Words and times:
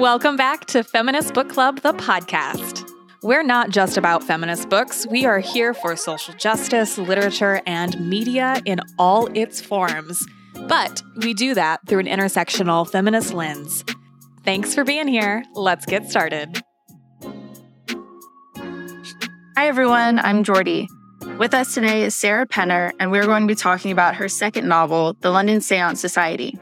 Welcome 0.00 0.36
back 0.36 0.64
to 0.68 0.82
Feminist 0.82 1.34
Book 1.34 1.50
Club, 1.50 1.82
the 1.82 1.92
podcast. 1.92 2.90
We're 3.22 3.42
not 3.42 3.68
just 3.68 3.98
about 3.98 4.24
feminist 4.24 4.70
books. 4.70 5.06
We 5.06 5.26
are 5.26 5.40
here 5.40 5.74
for 5.74 5.94
social 5.94 6.32
justice, 6.32 6.96
literature, 6.96 7.60
and 7.66 8.00
media 8.08 8.62
in 8.64 8.80
all 8.98 9.26
its 9.34 9.60
forms. 9.60 10.26
But 10.68 11.02
we 11.16 11.34
do 11.34 11.52
that 11.52 11.86
through 11.86 11.98
an 11.98 12.06
intersectional 12.06 12.90
feminist 12.90 13.34
lens. 13.34 13.84
Thanks 14.42 14.74
for 14.74 14.84
being 14.84 15.06
here. 15.06 15.44
Let's 15.52 15.84
get 15.84 16.08
started. 16.08 16.62
Hi, 19.54 19.68
everyone. 19.68 20.18
I'm 20.18 20.44
Jordy. 20.44 20.88
With 21.36 21.52
us 21.52 21.74
today 21.74 22.04
is 22.04 22.16
Sarah 22.16 22.46
Penner, 22.46 22.90
and 22.98 23.10
we're 23.10 23.26
going 23.26 23.42
to 23.42 23.48
be 23.48 23.54
talking 23.54 23.92
about 23.92 24.14
her 24.14 24.30
second 24.30 24.66
novel, 24.66 25.18
The 25.20 25.28
London 25.28 25.60
Seance 25.60 26.00
Society. 26.00 26.58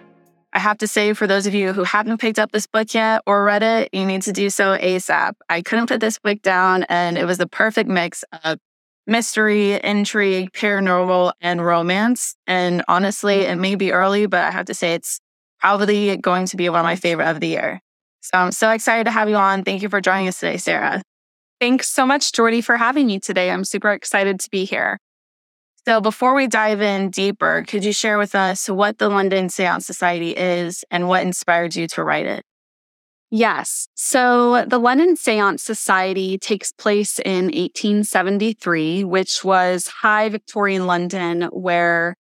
I 0.59 0.61
have 0.61 0.79
to 0.79 0.89
say, 0.89 1.13
for 1.13 1.29
those 1.29 1.47
of 1.47 1.55
you 1.55 1.73
who 1.73 1.85
haven't 1.85 2.19
picked 2.19 2.37
up 2.37 2.51
this 2.51 2.67
book 2.67 2.93
yet 2.93 3.23
or 3.27 3.45
read 3.45 3.63
it, 3.63 3.91
you 3.93 4.05
need 4.05 4.23
to 4.23 4.33
do 4.33 4.51
so 4.51 4.77
ASAP. 4.77 5.35
I 5.49 5.63
couldn't 5.63 5.87
put 5.87 6.01
this 6.01 6.19
book 6.19 6.43
down, 6.43 6.83
and 6.89 7.17
it 7.17 7.27
was 7.27 7.39
the 7.39 7.47
perfect 7.47 7.89
mix 7.89 8.25
of 8.43 8.59
mystery, 9.07 9.75
intrigue, 9.75 10.51
paranormal, 10.51 11.31
and 11.41 11.65
romance. 11.65 12.35
And 12.49 12.83
honestly, 12.89 13.43
it 13.43 13.55
may 13.55 13.77
be 13.77 13.93
early, 13.93 14.27
but 14.27 14.41
I 14.41 14.51
have 14.51 14.67
to 14.67 14.75
say, 14.75 14.95
it's 14.95 15.21
probably 15.61 16.17
going 16.17 16.47
to 16.47 16.57
be 16.57 16.69
one 16.69 16.81
of 16.81 16.85
my 16.85 16.97
favorite 16.97 17.31
of 17.31 17.39
the 17.39 17.47
year. 17.47 17.81
So 18.21 18.31
I'm 18.35 18.51
so 18.51 18.73
excited 18.73 19.05
to 19.05 19.13
have 19.13 19.29
you 19.29 19.37
on. 19.37 19.63
Thank 19.63 19.83
you 19.83 19.89
for 19.89 20.01
joining 20.01 20.27
us 20.27 20.41
today, 20.41 20.57
Sarah. 20.57 21.03
Thanks 21.61 21.89
so 21.89 22.05
much, 22.05 22.33
Jordy, 22.33 22.63
for 22.63 22.77
having 22.77 23.07
me 23.07 23.21
today. 23.21 23.53
I'm 23.53 23.65
super 23.65 23.93
excited 23.93 24.41
to 24.41 24.51
be 24.51 24.65
here. 24.65 24.99
So, 25.89 26.03
before 26.03 26.35
we 26.35 26.47
dive 26.47 26.83
in 26.83 27.09
deeper, 27.09 27.65
could 27.67 27.83
you 27.83 27.95
share 27.95 28.19
with 28.19 28.35
us 28.35 28.69
what 28.69 28.99
the 28.99 29.09
London 29.09 29.49
Seance 29.49 29.87
Society 29.87 30.33
is 30.33 30.85
and 30.91 31.09
what 31.09 31.23
inspired 31.23 31.77
you 31.77 31.87
to 31.89 32.05
write 32.05 32.27
it? 32.27 32.45
Yes. 33.31 33.89
So, 33.95 34.67
the 34.67 34.79
London 34.79 35.17
Seance 35.17 35.63
Society 35.63 36.37
takes 36.37 36.73
place 36.73 37.19
in 37.21 37.47
1873, 37.47 39.03
which 39.05 39.43
was 39.43 39.87
high 39.87 40.29
Victorian 40.29 40.87
London, 40.87 41.45
where 41.53 42.17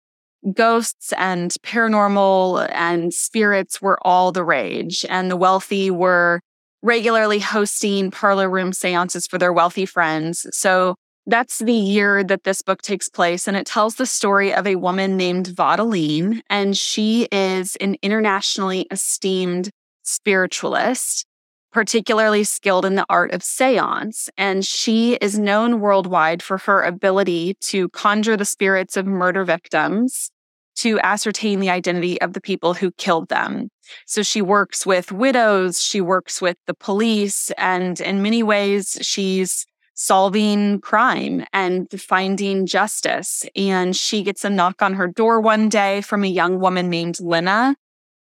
ghosts 0.55 1.12
and 1.19 1.51
paranormal 1.62 2.70
and 2.73 3.12
spirits 3.12 3.83
were 3.83 3.98
all 4.01 4.33
the 4.33 4.45
rage, 4.45 5.05
and 5.11 5.31
the 5.31 5.37
wealthy 5.37 5.91
were 5.91 6.41
regularly 6.81 7.41
hosting 7.41 8.11
parlor 8.11 8.48
room 8.48 8.73
seances 8.73 9.27
for 9.27 9.37
their 9.37 9.53
wealthy 9.53 9.85
friends. 9.85 10.47
So, 10.53 10.95
that's 11.29 11.59
the 11.59 11.73
year 11.73 12.25
that 12.25 12.45
this 12.45 12.62
book 12.62 12.81
takes 12.81 13.09
place. 13.09 13.47
And 13.47 13.57
it 13.57 13.67
tells 13.67 13.97
the 13.97 14.07
story 14.07 14.53
of 14.53 14.67
a 14.67 14.77
woman 14.77 15.17
named 15.17 15.47
Vaudeline. 15.48 16.41
And 16.48 16.77
she 16.77 17.29
is 17.31 17.77
an 17.77 17.97
internationally 18.03 18.87
esteemed 18.91 19.70
spiritualist, 20.03 21.27
particularly 21.70 22.45
skilled 22.45 22.87
in 22.87 22.95
the 22.95 23.05
art 23.11 23.33
of 23.33 23.43
seance. 23.43 24.31
And 24.39 24.65
she 24.65 25.17
is 25.17 25.39
known 25.39 25.81
worldwide 25.81 26.43
for 26.43 26.57
her 26.59 26.83
ability 26.83 27.57
to 27.61 27.91
conjure 27.91 28.37
the 28.37 28.47
spirits 28.47 28.97
of 28.97 29.07
murder 29.07 29.45
victims 29.45 30.31
to 30.77 30.98
ascertain 31.01 31.61
the 31.61 31.69
identity 31.69 32.20
of 32.23 32.33
the 32.33 32.41
people 32.41 32.73
who 32.73 32.91
killed 32.92 33.29
them. 33.29 33.69
So 34.07 34.23
she 34.23 34.41
works 34.41 34.87
with 34.87 35.13
widows, 35.13 35.83
she 35.83 36.01
works 36.01 36.41
with 36.41 36.57
the 36.67 36.75
police, 36.75 37.51
and 37.59 38.01
in 38.01 38.23
many 38.23 38.45
ways, 38.45 38.97
she's 39.03 39.67
solving 39.99 40.81
crime 40.81 41.45
and 41.53 41.89
finding 42.01 42.67
justice. 42.67 43.45
And 43.57 43.97
she 43.97 44.23
gets 44.23 44.45
a 44.45 44.51
knock 44.51 44.81
on 44.81 44.95
her 44.95 45.09
door 45.09 45.41
one 45.41 45.69
day 45.69 46.03
from 46.03 46.23
a 46.23 46.29
young 46.29 46.61
woman 46.61 46.89
named 46.89 47.19
Lena, 47.19 47.75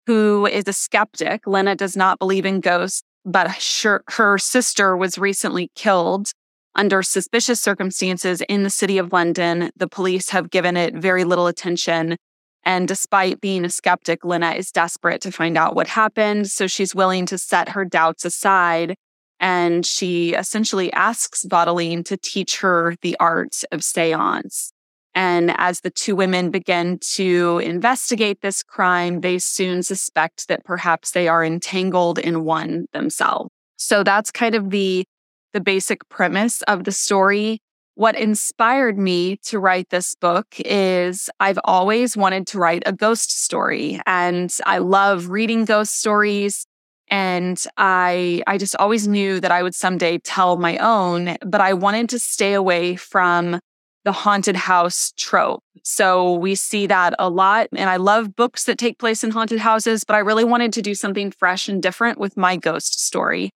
who 0.07 0.47
is 0.47 0.65
a 0.67 0.73
skeptic. 0.73 1.47
Lena 1.47 1.77
does 1.77 1.97
not 1.97 2.19
believe 2.19 2.45
in 2.45 2.59
ghosts, 2.59 3.03
but 3.25 4.03
her, 4.09 4.37
sister 4.37 4.97
was 4.97 5.17
recently 5.17 5.71
killed 5.77 6.33
under 6.75 7.05
suspicious 7.05 7.61
circumstances 7.61 8.43
in 8.49 8.65
the 8.65 8.71
city 8.71 8.99
of 8.99 9.13
London. 9.13 9.71
The 9.77 9.89
police 9.89 10.31
have 10.31 10.51
given 10.51 10.77
it 10.77 10.95
very 10.95 11.23
little 11.23 11.47
attention. 11.47 12.17
And 12.65 12.89
despite 12.89 13.41
being 13.41 13.65
a 13.65 13.71
skeptic, 13.71 14.25
Lena 14.25 14.51
is 14.51 14.73
desperate 14.73 15.21
to 15.21 15.31
find 15.31 15.57
out 15.57 15.77
what 15.77 15.87
happened. 15.87 16.51
So 16.51 16.67
she's 16.67 16.97
willing 16.97 17.27
to 17.27 17.39
set 17.39 17.71
her 17.71 17.85
doubts 17.85 18.25
aside 18.25 18.97
and 19.41 19.85
she 19.87 20.35
essentially 20.35 20.93
asks 20.93 21.45
Vaudeline 21.45 22.05
to 22.05 22.17
teach 22.17 22.61
her 22.61 22.95
the 23.03 23.17
art 23.19 23.63
of 23.73 23.83
seance. 23.83 24.73
And 25.15 25.53
as 25.57 25.81
the 25.81 25.91
two 25.91 26.15
women 26.15 26.51
begin 26.51 26.99
to 27.15 27.61
investigate 27.65 28.43
this 28.43 28.63
crime, 28.63 29.23
they 29.23 29.39
soon 29.39 29.83
suspect 29.83 30.47
that 30.49 30.65
perhaps 30.65 31.11
they 31.11 31.27
are 31.27 31.45
entangled 31.45 32.19
in 32.19 32.45
one 32.45 32.87
themselves. 32.93 33.51
So 33.77 34.05
that's 34.05 34.31
kind 34.31 34.55
of 34.55 34.71
the, 34.71 35.05
the 35.53 35.61
basic 35.61 36.09
premise 36.11 36.63
of 36.63 36.85
the 36.85 36.93
story. 36.93 37.61
What 37.97 38.15
inspired 38.15 38.99
me 38.99 39.39
to 39.47 39.59
write 39.59 39.91
this 39.91 40.15
book 40.15 40.47
is 40.59 41.29
I've 41.41 41.59
always 41.65 42.17
wanted 42.17 42.47
to 42.49 42.59
write 42.59 42.83
a 42.87 42.93
ghost 42.93 43.43
story 43.43 44.01
and 44.07 44.55
I 44.65 44.79
love 44.79 45.29
reading 45.29 45.65
ghost 45.65 45.99
stories. 45.99 46.67
And 47.11 47.61
I, 47.77 48.43
I 48.47 48.57
just 48.57 48.77
always 48.77 49.09
knew 49.09 49.41
that 49.41 49.51
I 49.51 49.63
would 49.63 49.75
someday 49.75 50.19
tell 50.19 50.57
my 50.57 50.77
own, 50.79 51.37
but 51.45 51.61
I 51.61 51.75
wanted 51.75 52.09
to 52.11 52.19
stay 52.19 52.55
away 52.55 52.97
from 52.97 53.61
the 54.05 54.13
haunted 54.13 54.57
house 54.57 55.13
trope. 55.17 55.63
So 55.83 56.35
we 56.35 56.55
see 56.55 56.87
that 56.87 57.15
a 57.19 57.29
lot. 57.29 57.69
And 57.73 57.91
I 57.91 57.97
love 57.97 58.35
books 58.37 58.65
that 58.65 58.79
take 58.79 58.99
place 58.99 59.23
in 59.25 59.31
haunted 59.31 59.59
houses, 59.59 60.05
but 60.05 60.15
I 60.15 60.21
really 60.21 60.45
wanted 60.45 60.73
to 60.75 60.83
do 60.83 60.95
something 60.95 61.31
fresh 61.33 61.69
and 61.69 61.83
different 61.83 62.19
with 62.19 62.37
my 62.37 62.57
ghost 62.57 63.05
story. 63.05 63.51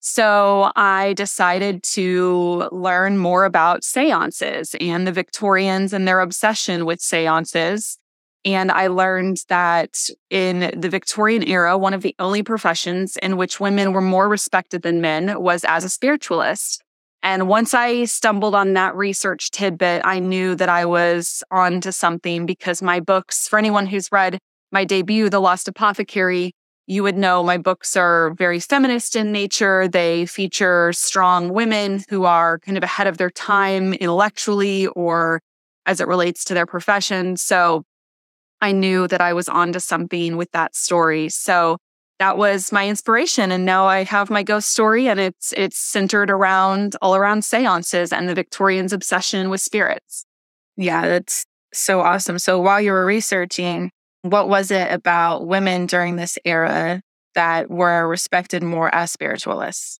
So 0.00 0.72
I 0.76 1.12
decided 1.12 1.82
to 1.94 2.68
learn 2.72 3.18
more 3.18 3.44
about 3.44 3.84
seances 3.84 4.74
and 4.80 5.06
the 5.06 5.12
Victorians 5.12 5.92
and 5.92 6.08
their 6.08 6.20
obsession 6.20 6.86
with 6.86 7.00
seances. 7.00 7.98
And 8.44 8.70
I 8.70 8.86
learned 8.86 9.38
that 9.48 9.98
in 10.30 10.78
the 10.78 10.88
Victorian 10.88 11.46
era, 11.46 11.76
one 11.76 11.92
of 11.92 12.02
the 12.02 12.14
only 12.18 12.42
professions 12.42 13.18
in 13.18 13.36
which 13.36 13.60
women 13.60 13.92
were 13.92 14.00
more 14.00 14.28
respected 14.28 14.82
than 14.82 15.00
men 15.00 15.42
was 15.42 15.64
as 15.64 15.84
a 15.84 15.90
spiritualist. 15.90 16.82
And 17.22 17.48
once 17.48 17.74
I 17.74 18.04
stumbled 18.04 18.54
on 18.54 18.72
that 18.72 18.96
research 18.96 19.50
tidbit, 19.50 20.02
I 20.06 20.20
knew 20.20 20.54
that 20.54 20.70
I 20.70 20.86
was 20.86 21.42
on 21.50 21.82
to 21.82 21.92
something 21.92 22.46
because 22.46 22.80
my 22.80 22.98
books, 22.98 23.46
for 23.46 23.58
anyone 23.58 23.86
who's 23.86 24.10
read 24.10 24.38
my 24.72 24.84
debut, 24.86 25.28
The 25.28 25.40
Lost 25.40 25.68
Apothecary, 25.68 26.54
you 26.86 27.02
would 27.02 27.18
know 27.18 27.42
my 27.42 27.58
books 27.58 27.94
are 27.94 28.32
very 28.34 28.58
feminist 28.58 29.16
in 29.16 29.32
nature. 29.32 29.86
They 29.86 30.24
feature 30.24 30.92
strong 30.92 31.52
women 31.52 32.02
who 32.08 32.24
are 32.24 32.58
kind 32.60 32.78
of 32.78 32.82
ahead 32.82 33.06
of 33.06 33.18
their 33.18 33.30
time 33.30 33.92
intellectually 33.92 34.86
or 34.88 35.40
as 35.86 36.00
it 36.00 36.08
relates 36.08 36.42
to 36.44 36.54
their 36.54 36.66
profession. 36.66 37.36
So 37.36 37.84
I 38.60 38.72
knew 38.72 39.08
that 39.08 39.20
I 39.20 39.32
was 39.32 39.48
onto 39.48 39.80
something 39.80 40.36
with 40.36 40.50
that 40.52 40.74
story. 40.74 41.28
So 41.28 41.78
that 42.18 42.36
was 42.36 42.70
my 42.70 42.86
inspiration. 42.86 43.50
And 43.50 43.64
now 43.64 43.86
I 43.86 44.04
have 44.04 44.28
my 44.30 44.42
ghost 44.42 44.70
story 44.70 45.08
and 45.08 45.18
it's 45.18 45.54
it's 45.56 45.78
centered 45.78 46.30
around 46.30 46.94
all 47.00 47.16
around 47.16 47.44
seances 47.44 48.12
and 48.12 48.28
the 48.28 48.34
Victorians' 48.34 48.92
obsession 48.92 49.48
with 49.48 49.60
spirits. 49.62 50.26
Yeah, 50.76 51.06
that's 51.08 51.46
so 51.72 52.00
awesome. 52.00 52.38
So 52.38 52.60
while 52.60 52.80
you 52.80 52.92
were 52.92 53.06
researching, 53.06 53.90
what 54.22 54.48
was 54.48 54.70
it 54.70 54.92
about 54.92 55.46
women 55.46 55.86
during 55.86 56.16
this 56.16 56.38
era 56.44 57.00
that 57.34 57.70
were 57.70 58.06
respected 58.06 58.62
more 58.62 58.94
as 58.94 59.10
spiritualists? 59.10 59.98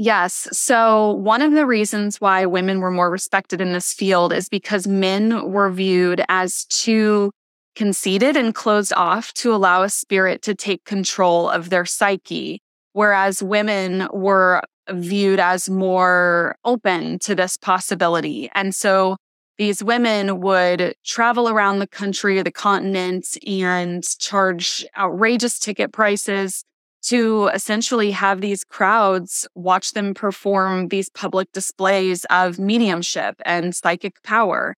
Yes. 0.00 0.46
So, 0.52 1.14
one 1.14 1.42
of 1.42 1.52
the 1.54 1.66
reasons 1.66 2.20
why 2.20 2.46
women 2.46 2.78
were 2.78 2.90
more 2.92 3.10
respected 3.10 3.60
in 3.60 3.72
this 3.72 3.92
field 3.92 4.32
is 4.32 4.48
because 4.48 4.86
men 4.86 5.50
were 5.50 5.70
viewed 5.70 6.22
as 6.28 6.66
too 6.66 7.32
conceited 7.78 8.36
and 8.36 8.56
closed 8.56 8.92
off 8.94 9.32
to 9.34 9.54
allow 9.54 9.84
a 9.84 9.88
spirit 9.88 10.42
to 10.42 10.52
take 10.52 10.84
control 10.84 11.48
of 11.48 11.70
their 11.70 11.86
psyche, 11.86 12.60
whereas 12.92 13.40
women 13.40 14.08
were 14.12 14.60
viewed 14.90 15.38
as 15.38 15.70
more 15.70 16.56
open 16.64 17.20
to 17.20 17.36
this 17.36 17.56
possibility. 17.56 18.50
And 18.52 18.74
so 18.74 19.16
these 19.58 19.82
women 19.82 20.40
would 20.40 20.94
travel 21.04 21.48
around 21.48 21.78
the 21.78 21.86
country 21.86 22.40
or 22.40 22.42
the 22.42 22.50
continent 22.50 23.38
and 23.46 24.02
charge 24.18 24.84
outrageous 24.96 25.60
ticket 25.60 25.92
prices 25.92 26.64
to 27.02 27.48
essentially 27.54 28.10
have 28.10 28.40
these 28.40 28.64
crowds 28.64 29.46
watch 29.54 29.92
them 29.92 30.14
perform 30.14 30.88
these 30.88 31.08
public 31.10 31.52
displays 31.52 32.24
of 32.28 32.58
mediumship 32.58 33.36
and 33.44 33.72
psychic 33.72 34.20
power 34.24 34.74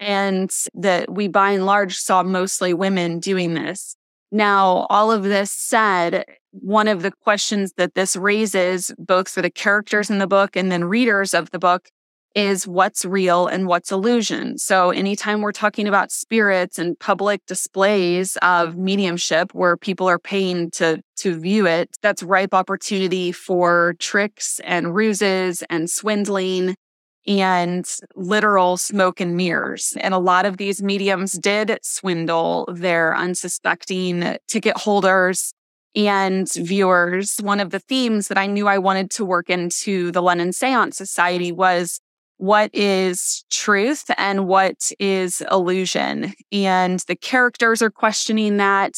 and 0.00 0.50
that 0.74 1.12
we 1.12 1.28
by 1.28 1.52
and 1.52 1.66
large 1.66 1.96
saw 1.96 2.22
mostly 2.22 2.74
women 2.74 3.18
doing 3.18 3.54
this. 3.54 3.96
Now, 4.32 4.86
all 4.90 5.12
of 5.12 5.22
this 5.22 5.50
said, 5.50 6.24
one 6.50 6.88
of 6.88 7.02
the 7.02 7.12
questions 7.12 7.72
that 7.76 7.94
this 7.94 8.16
raises, 8.16 8.92
both 8.98 9.28
for 9.28 9.42
the 9.42 9.50
characters 9.50 10.10
in 10.10 10.18
the 10.18 10.26
book 10.26 10.56
and 10.56 10.70
then 10.70 10.84
readers 10.84 11.34
of 11.34 11.50
the 11.50 11.58
book, 11.58 11.88
is 12.34 12.68
what's 12.68 13.04
real 13.04 13.46
and 13.46 13.66
what's 13.66 13.90
illusion. 13.90 14.58
So 14.58 14.90
anytime 14.90 15.40
we're 15.40 15.52
talking 15.52 15.88
about 15.88 16.12
spirits 16.12 16.78
and 16.78 16.98
public 16.98 17.40
displays 17.46 18.36
of 18.42 18.76
mediumship 18.76 19.54
where 19.54 19.78
people 19.78 20.06
are 20.06 20.18
paying 20.18 20.70
to 20.72 21.00
to 21.16 21.40
view 21.40 21.66
it, 21.66 21.96
that's 22.02 22.22
ripe 22.22 22.52
opportunity 22.52 23.32
for 23.32 23.94
tricks 23.98 24.60
and 24.64 24.94
ruses 24.94 25.62
and 25.70 25.88
swindling 25.88 26.76
and 27.26 27.86
literal 28.14 28.76
smoke 28.76 29.20
and 29.20 29.36
mirrors. 29.36 29.96
And 30.00 30.14
a 30.14 30.18
lot 30.18 30.46
of 30.46 30.56
these 30.56 30.82
mediums 30.82 31.32
did 31.32 31.78
swindle 31.82 32.68
their 32.72 33.16
unsuspecting 33.16 34.36
ticket 34.46 34.76
holders 34.76 35.52
and 35.94 36.48
viewers. 36.52 37.38
One 37.38 37.60
of 37.60 37.70
the 37.70 37.80
themes 37.80 38.28
that 38.28 38.38
I 38.38 38.46
knew 38.46 38.68
I 38.68 38.78
wanted 38.78 39.10
to 39.12 39.24
work 39.24 39.50
into 39.50 40.12
the 40.12 40.22
London 40.22 40.52
Seance 40.52 40.96
Society 40.96 41.52
was 41.52 42.00
what 42.38 42.70
is 42.74 43.44
truth 43.50 44.10
and 44.18 44.46
what 44.46 44.92
is 45.00 45.42
illusion. 45.50 46.34
And 46.52 47.00
the 47.08 47.16
characters 47.16 47.80
are 47.80 47.90
questioning 47.90 48.58
that. 48.58 48.94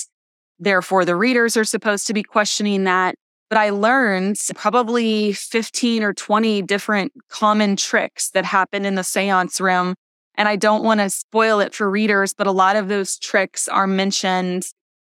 Therefore, 0.58 1.04
the 1.04 1.14
readers 1.14 1.56
are 1.56 1.64
supposed 1.64 2.08
to 2.08 2.12
be 2.12 2.24
questioning 2.24 2.84
that. 2.84 3.14
But 3.48 3.58
I 3.58 3.70
learned 3.70 4.36
probably 4.54 5.32
15 5.32 6.02
or 6.02 6.12
20 6.12 6.62
different 6.62 7.12
common 7.28 7.76
tricks 7.76 8.30
that 8.30 8.44
happen 8.44 8.84
in 8.84 8.94
the 8.94 9.04
seance 9.04 9.60
room. 9.60 9.94
And 10.34 10.48
I 10.48 10.56
don't 10.56 10.84
want 10.84 11.00
to 11.00 11.10
spoil 11.10 11.60
it 11.60 11.74
for 11.74 11.90
readers, 11.90 12.34
but 12.34 12.46
a 12.46 12.52
lot 12.52 12.76
of 12.76 12.88
those 12.88 13.18
tricks 13.18 13.66
are 13.66 13.86
mentioned 13.86 14.66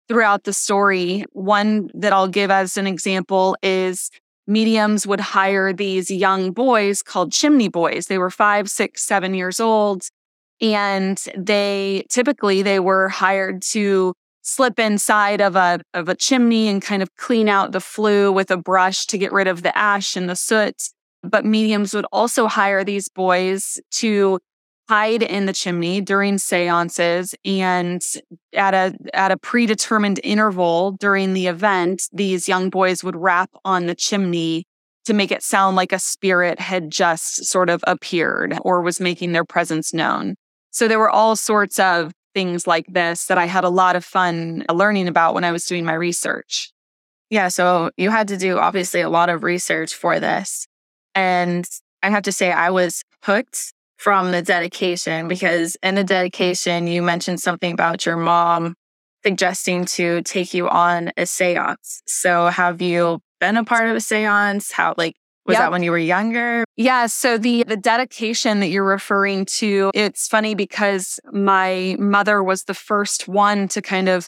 throughout 0.08 0.44
the 0.44 0.54
story. 0.54 1.26
One 1.34 1.90
that 1.94 2.14
I'll 2.14 2.28
give 2.28 2.50
as 2.50 2.78
an 2.78 2.88
example 2.88 3.56
is 3.62 4.10
mediums 4.48 5.06
would 5.06 5.20
hire 5.20 5.72
these 5.72 6.10
young 6.10 6.52
boys 6.52 7.04
called 7.04 7.32
chimney 7.32 7.70
boys. 7.70 8.08
They 8.08 8.18
were 8.18 8.32
five, 8.32 8.70
six, 8.70 9.04
seven 9.04 9.34
years 9.34 9.60
old. 9.60 10.04
And 10.62 11.24
they 11.38 12.06
typically 12.10 12.64
they 12.64 12.80
were 12.80 13.08
hired 13.08 13.62
to 13.72 14.14
slip 14.42 14.80
inside 14.80 15.42
of 15.42 15.56
a 15.56 15.82
of 15.94 16.10
a 16.10 16.16
chimney 16.16 16.68
and 16.68 16.82
kind 16.82 17.02
of 17.02 17.16
clean 17.16 17.50
out 17.50 17.72
the 17.72 17.82
flue 17.82 18.32
with 18.32 18.52
a 18.52 18.58
brush 18.58 19.06
to 19.08 19.18
get 19.18 19.32
rid 19.32 19.48
of 19.48 19.64
the 19.64 19.78
ash 19.78 20.16
and 20.16 20.30
the 20.30 20.36
soot. 20.36 20.90
But 21.22 21.46
mediums 21.46 21.94
would 21.94 22.06
also 22.12 22.48
hire 22.48 22.84
these 22.84 23.10
boys 23.10 23.80
to 23.92 24.40
hide 24.90 25.22
in 25.22 25.46
the 25.46 25.54
chimney 25.54 26.02
during 26.02 26.40
seances 26.40 27.36
and 27.46 28.02
at 28.56 28.74
a 28.74 28.96
at 29.14 29.32
a 29.32 29.38
predetermined 29.38 30.20
interval 30.24 30.94
during 30.94 31.34
the 31.34 31.46
event 31.46 32.10
these 32.12 32.50
young 32.50 32.72
boys 32.72 33.04
would 33.04 33.16
rap 33.16 33.52
on 33.64 33.86
the 33.86 33.94
chimney 33.94 34.66
to 35.06 35.14
make 35.14 35.32
it 35.32 35.44
sound 35.44 35.76
like 35.76 35.92
a 35.92 36.00
spirit 36.00 36.60
had 36.60 36.90
just 36.90 37.46
sort 37.46 37.70
of 37.70 37.84
appeared 37.86 38.58
or 38.64 38.82
was 38.82 39.00
making 39.00 39.32
their 39.32 39.46
presence 39.46 39.94
known 39.94 40.34
so 40.72 40.88
there 40.88 40.98
were 40.98 41.10
all 41.10 41.36
sorts 41.36 41.78
of 41.78 42.12
things 42.34 42.68
like 42.68 42.86
this 42.88 43.26
that 43.26 43.38
I 43.38 43.46
had 43.46 43.64
a 43.64 43.70
lot 43.70 43.96
of 43.96 44.06
fun 44.06 44.66
uh, 44.70 44.74
learning 44.74 45.08
about 45.08 45.34
when 45.34 45.44
I 45.44 45.52
was 45.52 45.66
doing 45.66 45.86
my 45.86 45.94
research 45.94 46.72
yeah 47.30 47.48
so 47.48 47.92
you 47.98 48.10
had 48.10 48.28
to 48.30 48.38
do 48.38 48.58
obviously 48.58 49.02
a 49.02 49.10
lot 49.10 49.30
of 49.30 49.44
research 49.44 49.94
for 49.94 50.20
this 50.20 50.68
and 51.16 51.68
I 52.02 52.10
have 52.10 52.24
to 52.24 52.32
say 52.32 52.52
I 52.52 52.70
was 52.70 53.04
hooked 53.24 53.74
from 53.98 54.32
the 54.32 54.42
dedication 54.42 55.28
because 55.28 55.76
in 55.84 55.96
the 55.96 56.04
dedication, 56.04 56.88
you 56.88 57.02
mentioned 57.02 57.42
something 57.42 57.74
about 57.74 58.06
your 58.06 58.16
mom 58.16 58.76
suggesting 59.26 59.84
to 59.84 60.22
take 60.22 60.54
you 60.54 60.70
on 60.70 61.12
a 61.18 61.26
seance. 61.26 62.02
So, 62.08 62.48
have 62.48 62.82
you 62.82 63.20
been 63.42 63.58
a 63.58 63.66
part 63.66 63.90
of 63.90 63.98
a 63.98 64.02
seance? 64.02 64.72
How, 64.72 64.96
like, 64.98 65.16
was 65.50 65.56
yep. 65.56 65.64
that 65.64 65.72
when 65.72 65.84
you 65.84 65.92
were 65.92 65.98
younger? 65.98 66.64
Yeah. 66.78 67.08
So 67.08 67.38
the 67.38 67.64
the 67.64 67.76
dedication 67.76 68.60
that 68.62 68.68
you're 68.68 68.86
referring 68.86 69.46
to, 69.58 69.92
it's 69.94 70.28
funny 70.28 70.56
because 70.56 71.20
my 71.32 71.96
mother 72.00 72.42
was 72.42 72.64
the 72.64 72.74
first 72.74 73.28
one 73.28 73.68
to 73.70 73.82
kind 73.82 74.08
of 74.08 74.28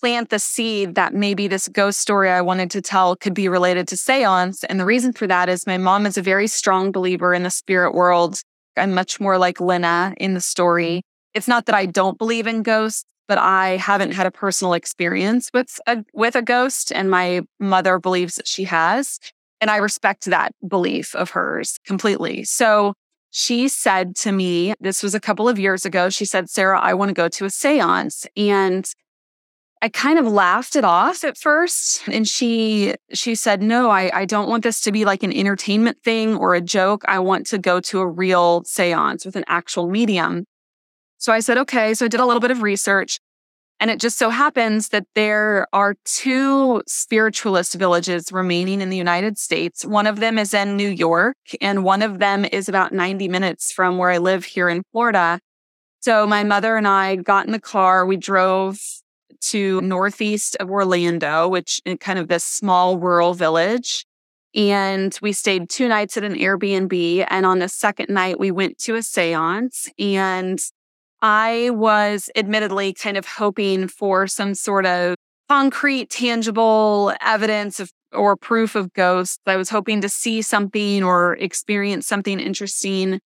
plant 0.00 0.28
the 0.28 0.38
seed 0.38 0.94
that 0.94 1.12
maybe 1.14 1.48
this 1.48 1.66
ghost 1.68 1.98
story 1.98 2.30
I 2.30 2.40
wanted 2.42 2.70
to 2.72 2.82
tell 2.82 3.16
could 3.16 3.34
be 3.34 3.48
related 3.48 3.88
to 3.88 3.96
seance. 3.96 4.62
And 4.64 4.78
the 4.78 4.84
reason 4.84 5.12
for 5.12 5.26
that 5.26 5.48
is 5.48 5.66
my 5.66 5.78
mom 5.78 6.06
is 6.06 6.16
a 6.16 6.22
very 6.22 6.46
strong 6.46 6.92
believer 6.92 7.34
in 7.34 7.42
the 7.42 7.50
spirit 7.50 7.94
world. 7.94 8.40
I'm 8.76 8.94
much 8.94 9.18
more 9.18 9.38
like 9.38 9.60
Lena 9.60 10.14
in 10.18 10.34
the 10.34 10.40
story. 10.40 11.02
It's 11.34 11.48
not 11.48 11.66
that 11.66 11.74
I 11.74 11.86
don't 11.86 12.18
believe 12.18 12.46
in 12.46 12.62
ghosts, 12.62 13.06
but 13.26 13.38
I 13.38 13.76
haven't 13.76 14.12
had 14.12 14.26
a 14.26 14.30
personal 14.30 14.74
experience 14.74 15.50
with 15.52 15.80
a 15.86 16.04
with 16.12 16.36
a 16.36 16.42
ghost 16.42 16.92
and 16.92 17.10
my 17.10 17.42
mother 17.58 17.98
believes 17.98 18.36
that 18.36 18.46
she 18.46 18.64
has, 18.64 19.18
and 19.60 19.70
I 19.70 19.76
respect 19.76 20.26
that 20.26 20.52
belief 20.66 21.14
of 21.14 21.30
hers 21.30 21.78
completely. 21.84 22.44
So 22.44 22.94
she 23.30 23.68
said 23.68 24.16
to 24.16 24.32
me, 24.32 24.74
this 24.80 25.02
was 25.02 25.14
a 25.14 25.20
couple 25.20 25.48
of 25.48 25.58
years 25.58 25.84
ago, 25.84 26.08
she 26.10 26.24
said, 26.24 26.48
"Sarah, 26.48 26.80
I 26.80 26.94
want 26.94 27.10
to 27.10 27.14
go 27.14 27.28
to 27.28 27.44
a 27.44 27.48
séance." 27.48 28.26
And 28.36 28.88
I 29.80 29.88
kind 29.88 30.18
of 30.18 30.26
laughed 30.26 30.74
it 30.74 30.84
off 30.84 31.22
at 31.22 31.36
first. 31.36 32.02
And 32.08 32.26
she 32.26 32.94
she 33.12 33.34
said, 33.34 33.62
No, 33.62 33.90
I, 33.90 34.10
I 34.12 34.24
don't 34.24 34.48
want 34.48 34.64
this 34.64 34.80
to 34.82 34.92
be 34.92 35.04
like 35.04 35.22
an 35.22 35.32
entertainment 35.32 35.98
thing 36.02 36.36
or 36.36 36.54
a 36.54 36.60
joke. 36.60 37.04
I 37.06 37.20
want 37.20 37.46
to 37.48 37.58
go 37.58 37.80
to 37.80 38.00
a 38.00 38.06
real 38.06 38.64
seance 38.64 39.24
with 39.24 39.36
an 39.36 39.44
actual 39.46 39.88
medium. 39.88 40.46
So 41.18 41.32
I 41.32 41.40
said, 41.40 41.58
okay. 41.58 41.94
So 41.94 42.06
I 42.06 42.08
did 42.08 42.20
a 42.20 42.26
little 42.26 42.40
bit 42.40 42.50
of 42.50 42.62
research. 42.62 43.18
And 43.80 43.90
it 43.90 44.00
just 44.00 44.18
so 44.18 44.30
happens 44.30 44.88
that 44.88 45.06
there 45.14 45.68
are 45.72 45.94
two 46.04 46.82
spiritualist 46.88 47.74
villages 47.74 48.32
remaining 48.32 48.80
in 48.80 48.90
the 48.90 48.96
United 48.96 49.38
States. 49.38 49.84
One 49.84 50.06
of 50.08 50.18
them 50.18 50.36
is 50.36 50.52
in 50.52 50.76
New 50.76 50.88
York, 50.88 51.36
and 51.60 51.84
one 51.84 52.02
of 52.02 52.18
them 52.18 52.44
is 52.44 52.68
about 52.68 52.92
90 52.92 53.28
minutes 53.28 53.70
from 53.70 53.96
where 53.96 54.10
I 54.10 54.18
live 54.18 54.44
here 54.44 54.68
in 54.68 54.82
Florida. 54.90 55.38
So 56.00 56.26
my 56.26 56.42
mother 56.42 56.76
and 56.76 56.88
I 56.88 57.16
got 57.16 57.46
in 57.46 57.52
the 57.52 57.60
car. 57.60 58.04
We 58.04 58.16
drove 58.16 58.80
to 59.40 59.80
northeast 59.80 60.56
of 60.58 60.70
Orlando, 60.70 61.48
which 61.48 61.80
is 61.84 61.98
kind 62.00 62.18
of 62.18 62.28
this 62.28 62.44
small 62.44 62.98
rural 62.98 63.34
village. 63.34 64.04
And 64.54 65.16
we 65.22 65.32
stayed 65.32 65.68
two 65.68 65.88
nights 65.88 66.16
at 66.16 66.24
an 66.24 66.34
Airbnb. 66.34 67.26
And 67.28 67.46
on 67.46 67.58
the 67.58 67.68
second 67.68 68.08
night, 68.08 68.40
we 68.40 68.50
went 68.50 68.78
to 68.78 68.96
a 68.96 69.02
seance. 69.02 69.88
And 69.98 70.58
I 71.20 71.70
was 71.72 72.30
admittedly 72.36 72.92
kind 72.94 73.16
of 73.16 73.26
hoping 73.26 73.88
for 73.88 74.26
some 74.26 74.54
sort 74.54 74.86
of 74.86 75.16
concrete, 75.48 76.10
tangible 76.10 77.12
evidence 77.20 77.80
of 77.80 77.90
or 78.12 78.36
proof 78.36 78.74
of 78.74 78.92
ghosts. 78.92 79.38
I 79.46 79.56
was 79.56 79.68
hoping 79.68 80.00
to 80.00 80.08
see 80.08 80.40
something 80.42 81.02
or 81.02 81.36
experience 81.36 82.06
something 82.06 82.40
interesting 82.40 83.20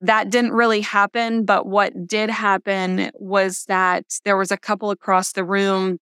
that 0.00 0.30
didn't 0.30 0.52
really 0.52 0.80
happen. 0.82 1.44
But 1.44 1.66
what 1.66 2.06
did 2.06 2.30
happen 2.30 3.10
was 3.14 3.64
that 3.68 4.04
there 4.24 4.36
was 4.36 4.50
a 4.50 4.58
couple 4.58 4.90
across 4.90 5.32
the 5.32 5.44
room 5.44 5.98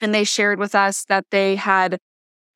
and 0.00 0.14
they 0.14 0.24
shared 0.24 0.58
with 0.58 0.74
us 0.74 1.04
that 1.04 1.26
they 1.30 1.56
had 1.56 1.98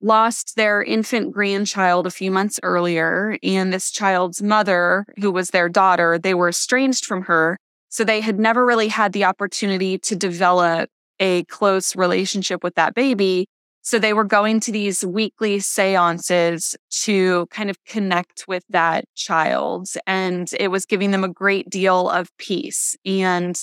lost 0.02 0.56
their 0.56 0.82
infant 0.82 1.32
grandchild 1.32 2.06
a 2.06 2.10
few 2.10 2.30
months 2.30 2.60
earlier. 2.62 3.38
And 3.42 3.72
this 3.72 3.90
child's 3.90 4.42
mother, 4.42 5.06
who 5.20 5.30
was 5.30 5.50
their 5.50 5.68
daughter, 5.68 6.18
they 6.18 6.34
were 6.34 6.50
estranged 6.50 7.04
from 7.04 7.22
her. 7.22 7.58
So 7.96 8.04
they 8.04 8.20
had 8.20 8.38
never 8.38 8.66
really 8.66 8.88
had 8.88 9.14
the 9.14 9.24
opportunity 9.24 9.96
to 10.00 10.14
develop 10.14 10.90
a 11.18 11.44
close 11.44 11.96
relationship 11.96 12.62
with 12.62 12.74
that 12.74 12.94
baby. 12.94 13.48
So 13.80 13.98
they 13.98 14.12
were 14.12 14.22
going 14.22 14.60
to 14.60 14.70
these 14.70 15.02
weekly 15.02 15.60
seances 15.60 16.76
to 17.04 17.46
kind 17.46 17.70
of 17.70 17.82
connect 17.86 18.44
with 18.46 18.64
that 18.68 19.06
child. 19.14 19.88
And 20.06 20.46
it 20.60 20.68
was 20.68 20.84
giving 20.84 21.10
them 21.10 21.24
a 21.24 21.28
great 21.28 21.70
deal 21.70 22.10
of 22.10 22.28
peace. 22.36 22.96
And 23.06 23.56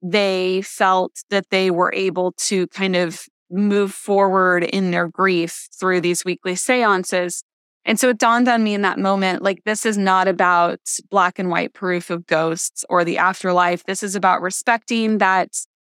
they 0.00 0.62
felt 0.62 1.12
that 1.28 1.50
they 1.50 1.70
were 1.70 1.92
able 1.92 2.32
to 2.46 2.68
kind 2.68 2.96
of 2.96 3.26
move 3.50 3.92
forward 3.92 4.64
in 4.64 4.90
their 4.90 5.06
grief 5.06 5.68
through 5.78 6.00
these 6.00 6.24
weekly 6.24 6.54
seances. 6.54 7.42
And 7.86 8.00
so 8.00 8.08
it 8.08 8.18
dawned 8.18 8.48
on 8.48 8.64
me 8.64 8.74
in 8.74 8.82
that 8.82 8.98
moment 8.98 9.42
like, 9.42 9.62
this 9.64 9.86
is 9.86 9.96
not 9.96 10.26
about 10.26 10.80
black 11.08 11.38
and 11.38 11.48
white 11.48 11.72
proof 11.72 12.10
of 12.10 12.26
ghosts 12.26 12.84
or 12.90 13.04
the 13.04 13.16
afterlife. 13.16 13.84
This 13.84 14.02
is 14.02 14.16
about 14.16 14.42
respecting 14.42 15.18
that 15.18 15.50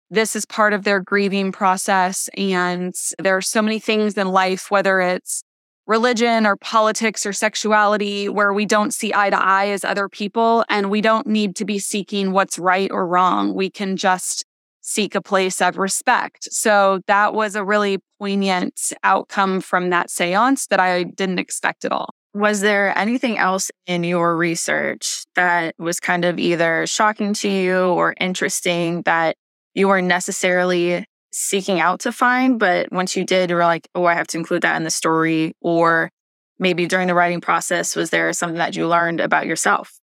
this 0.08 0.34
is 0.36 0.46
part 0.46 0.72
of 0.72 0.84
their 0.84 1.00
grieving 1.00 1.50
process. 1.50 2.30
And 2.36 2.94
there 3.18 3.36
are 3.36 3.42
so 3.42 3.60
many 3.60 3.80
things 3.80 4.16
in 4.16 4.28
life, 4.28 4.70
whether 4.70 5.00
it's 5.00 5.42
religion 5.86 6.46
or 6.46 6.56
politics 6.56 7.26
or 7.26 7.32
sexuality, 7.32 8.28
where 8.28 8.52
we 8.52 8.66
don't 8.66 8.94
see 8.94 9.12
eye 9.12 9.30
to 9.30 9.40
eye 9.40 9.68
as 9.68 9.84
other 9.84 10.08
people. 10.08 10.64
And 10.68 10.90
we 10.90 11.00
don't 11.00 11.26
need 11.26 11.56
to 11.56 11.64
be 11.64 11.80
seeking 11.80 12.30
what's 12.30 12.58
right 12.58 12.90
or 12.92 13.06
wrong. 13.06 13.52
We 13.52 13.68
can 13.68 13.96
just 13.96 14.44
seek 14.90 15.14
a 15.14 15.22
place 15.22 15.62
of 15.62 15.78
respect. 15.78 16.48
So 16.52 17.00
that 17.06 17.32
was 17.32 17.54
a 17.54 17.64
really 17.64 17.98
poignant 18.18 18.92
outcome 19.04 19.60
from 19.60 19.90
that 19.90 20.10
seance 20.10 20.66
that 20.66 20.80
I 20.80 21.04
didn't 21.04 21.38
expect 21.38 21.84
at 21.84 21.92
all. 21.92 22.10
Was 22.34 22.60
there 22.60 22.96
anything 22.98 23.38
else 23.38 23.70
in 23.86 24.02
your 24.02 24.36
research 24.36 25.24
that 25.36 25.76
was 25.78 26.00
kind 26.00 26.24
of 26.24 26.40
either 26.40 26.88
shocking 26.88 27.34
to 27.34 27.48
you 27.48 27.78
or 27.78 28.14
interesting 28.20 29.02
that 29.02 29.36
you 29.74 29.86
weren't 29.86 30.08
necessarily 30.08 31.04
seeking 31.32 31.78
out 31.78 32.00
to 32.00 32.10
find, 32.10 32.58
but 32.58 32.90
once 32.90 33.16
you 33.16 33.24
did, 33.24 33.50
you 33.50 33.56
were 33.56 33.62
like, 33.62 33.86
oh, 33.94 34.06
I 34.06 34.14
have 34.14 34.26
to 34.28 34.38
include 34.38 34.62
that 34.62 34.76
in 34.76 34.82
the 34.82 34.90
story. 34.90 35.52
Or 35.60 36.10
maybe 36.58 36.86
during 36.86 37.06
the 37.06 37.14
writing 37.14 37.40
process, 37.40 37.94
was 37.94 38.10
there 38.10 38.32
something 38.32 38.58
that 38.58 38.74
you 38.74 38.88
learned 38.88 39.20
about 39.20 39.46
yourself? 39.46 40.00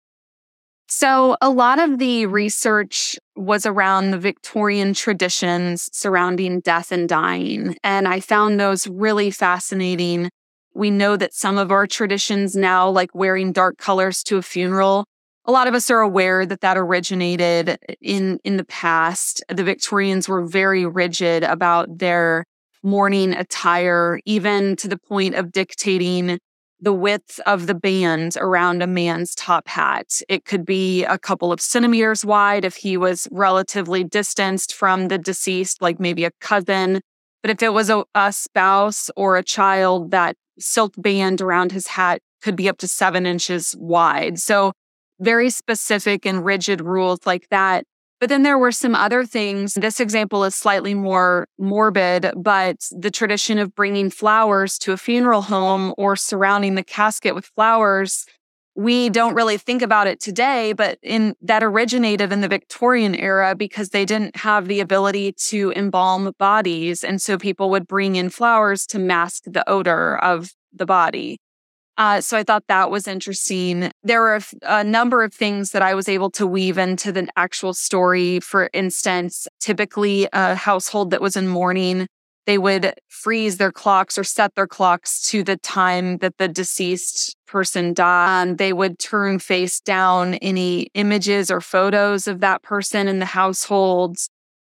So, 0.90 1.38
a 1.42 1.50
lot 1.50 1.80
of 1.80 1.98
the 1.98 2.26
research 2.26 3.18
was 3.36 3.66
around 3.66 4.12
the 4.12 4.18
Victorian 4.18 4.94
traditions 4.94 5.90
surrounding 5.92 6.60
death 6.60 6.92
and 6.92 7.10
dying. 7.10 7.76
And 7.84 8.08
I 8.08 8.20
found 8.20 8.60
those 8.60 8.88
really 8.88 9.32
fascinating. 9.32 10.30
We 10.74 10.92
know 10.92 11.18
that 11.18 11.34
some 11.34 11.58
of 11.58 11.72
our 11.72 11.88
traditions 11.88 12.56
now, 12.56 12.90
like 12.90 13.14
wearing 13.14 13.52
dark 13.52 13.78
colors 13.78 14.24
to 14.24 14.38
a 14.38 14.42
funeral, 14.42 15.06
a 15.46 15.52
lot 15.52 15.68
of 15.68 15.74
us 15.74 15.90
are 15.90 16.00
aware 16.00 16.46
that 16.46 16.62
that 16.62 16.78
originated 16.78 17.78
in, 18.02 18.40
in 18.44 18.58
the 18.58 18.64
past. 18.64 19.44
The 19.50 19.64
Victorians 19.64 20.30
were 20.30 20.46
very 20.46 20.86
rigid 20.86 21.44
about 21.44 21.98
their 21.98 22.46
mourning 22.82 23.34
attire, 23.34 24.20
even 24.26 24.76
to 24.78 24.88
the 24.88 24.98
point 24.98 25.36
of 25.36 25.52
dictating 25.52 26.40
the 26.84 26.94
width 26.94 27.40
of 27.46 27.66
the 27.66 27.74
band 27.74 28.36
around 28.38 28.84
a 28.84 28.88
man's 28.88 29.34
top 29.36 29.70
hat. 29.70 30.20
It 30.28 30.44
could 30.44 30.66
be 30.66 31.06
a 31.06 31.18
couple 31.18 31.54
of 31.54 31.62
centimeters 31.62 32.26
wide 32.26 32.66
if 32.66 32.76
he 32.76 32.98
was 32.98 33.26
relatively 33.32 34.04
distanced 34.04 34.76
from 34.76 35.08
the 35.08 35.18
deceased, 35.18 35.82
like 35.82 35.98
maybe 35.98 36.26
a 36.26 36.32
cousin. 36.42 37.00
But 37.42 37.52
if 37.52 37.64
it 37.64 37.72
was 37.72 37.90
a, 37.90 38.04
a 38.14 38.34
spouse 38.34 39.10
or 39.16 39.38
a 39.38 39.44
child, 39.44 40.12
that 40.12 40.36
silk 40.60 40.94
band 40.98 41.40
around 41.40 41.72
his 41.72 41.88
hat 41.88 42.22
could 42.42 42.58
be 42.58 42.68
up 42.68 42.80
to 42.80 42.88
seven 42.88 43.26
inches 43.26 43.74
wide. 43.80 44.38
So, 44.40 44.74
very 45.20 45.50
specific 45.52 46.26
and 46.26 46.44
rigid 46.44 46.82
rules 46.82 47.20
like 47.26 47.48
that. 47.50 47.86
But 48.24 48.30
then 48.30 48.44
there 48.44 48.58
were 48.58 48.72
some 48.72 48.96
other 48.96 49.26
things. 49.26 49.74
This 49.74 50.00
example 50.00 50.46
is 50.46 50.56
slightly 50.56 50.94
more 50.94 51.46
morbid, 51.60 52.32
but 52.38 52.78
the 52.90 53.12
tradition 53.12 53.58
of 53.58 53.76
bringing 53.76 54.10
flowers 54.10 54.78
to 54.78 54.94
a 54.94 54.98
funeral 54.98 55.42
home 55.42 55.94
or 55.98 56.16
surrounding 56.16 56.76
the 56.76 56.86
casket 56.86 57.36
with 57.36 57.48
flowers, 57.48 58.26
we 58.76 59.10
don't 59.10 59.36
really 59.36 59.58
think 59.58 59.82
about 59.82 60.08
it 60.08 60.22
today, 60.22 60.72
but 60.72 61.00
in 61.04 61.36
that 61.42 61.66
originated 61.66 62.32
in 62.32 62.40
the 62.40 62.48
Victorian 62.48 63.14
era 63.14 63.56
because 63.56 63.90
they 63.90 64.06
didn't 64.06 64.38
have 64.38 64.70
the 64.70 64.80
ability 64.80 65.34
to 65.50 65.74
embalm 65.76 66.32
bodies. 66.40 67.04
And 67.04 67.22
so 67.22 67.38
people 67.38 67.70
would 67.72 67.88
bring 67.88 68.16
in 68.16 68.30
flowers 68.30 68.86
to 68.86 69.00
mask 69.00 69.44
the 69.48 69.70
odor 69.70 70.16
of 70.16 70.52
the 70.72 70.86
body. 70.86 71.42
Uh, 71.98 72.22
so 72.22 72.38
I 72.38 72.44
thought 72.44 72.66
that 72.68 72.90
was 72.90 73.08
interesting. 73.08 73.92
There 74.04 74.22
were 74.22 74.40
a, 74.64 74.84
number 74.84 75.24
of 75.24 75.34
things 75.34 75.72
that 75.72 75.84
I 75.84 75.94
was 75.94 76.10
able 76.10 76.32
to 76.32 76.48
weave 76.48 76.78
into 76.78 77.12
the 77.12 77.28
actual 77.36 77.74
story. 77.74 78.40
For 78.40 78.70
instance, 78.74 79.48
typically 79.60 80.28
a 80.34 80.56
household 80.56 81.12
that 81.12 81.22
was 81.22 81.36
in 81.36 81.48
mourning, 81.48 82.08
they 82.46 82.58
would 82.58 82.94
freeze 83.08 83.58
their 83.58 83.72
clocks 83.72 84.18
or 84.18 84.24
set 84.24 84.56
their 84.56 84.68
clocks 84.68 85.22
to 85.30 85.44
the 85.44 85.58
time 85.58 86.18
that 86.18 86.38
the 86.38 86.48
deceased 86.48 87.38
person 87.48 87.94
died. 87.94 88.58
They 88.58 88.74
would 88.74 89.00
turn 89.00 89.40
face 89.40 89.80
down 89.80 90.34
any 90.36 90.90
images 90.96 91.52
or 91.52 91.62
photos 91.62 92.28
of 92.28 92.40
that 92.42 92.64
person 92.64 93.08
in 93.08 93.20
the 93.20 93.26
household. 93.26 94.18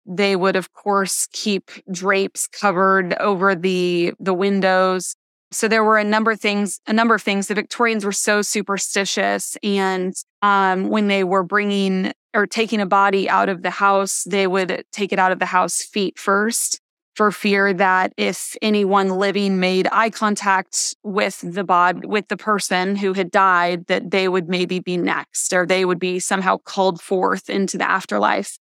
They 0.05 0.35
would, 0.35 0.57
of 0.57 0.73
course, 0.73 1.29
keep 1.33 1.71
drapes 1.91 2.49
covered 2.49 3.15
over 3.15 3.55
the, 3.55 4.15
the 4.19 4.35
windows. 4.35 5.15
So 5.53 5.67
there 5.67 5.83
were 5.83 5.99
a 5.99 6.05
number 6.05 6.31
of 6.31 6.41
things, 6.41 6.81
a 6.87 6.93
number 6.93 7.15
of 7.15 7.23
things. 7.23 7.49
The 7.49 7.55
Victorians 7.55 8.05
were 8.05 8.13
so 8.13 8.41
superstitious. 8.41 9.57
And 9.63 10.15
um, 10.43 10.89
when 10.89 11.09
they 11.09 11.25
were 11.25 11.43
bringing 11.43 12.13
or 12.35 12.47
taking 12.47 12.81
a 12.81 12.87
body 12.87 13.29
out 13.29 13.49
of 13.49 13.63
the 13.63 13.71
house, 13.71 14.23
they 14.25 14.47
would 14.47 14.85
take 14.93 15.13
it 15.13 15.19
out 15.19 15.33
of 15.33 15.41
the 15.41 15.47
house 15.47 15.83
feet 15.83 16.19
first 16.19 16.81
for 17.17 17.33
fear 17.33 17.75
that 17.75 18.13
if 18.17 18.57
anyone 18.63 19.11
living 19.11 19.59
made 19.59 19.89
eye 19.91 20.11
contact 20.11 20.95
with 21.03 21.41
the 21.41 21.65
bod 21.65 22.05
with 22.05 22.29
the 22.29 22.37
person 22.37 22.95
who 22.95 23.13
had 23.13 23.33
died, 23.33 23.87
that 23.89 24.13
they 24.13 24.29
would 24.29 24.49
maybe 24.49 24.79
be 24.79 24.97
next 24.97 25.53
or 25.53 25.67
they 25.67 25.85
would 25.85 25.99
be 25.99 26.21
somehow 26.21 26.57
called 26.59 27.01
forth 27.01 27.51
into 27.51 27.77
the 27.77 27.89
afterlife. 27.91 28.57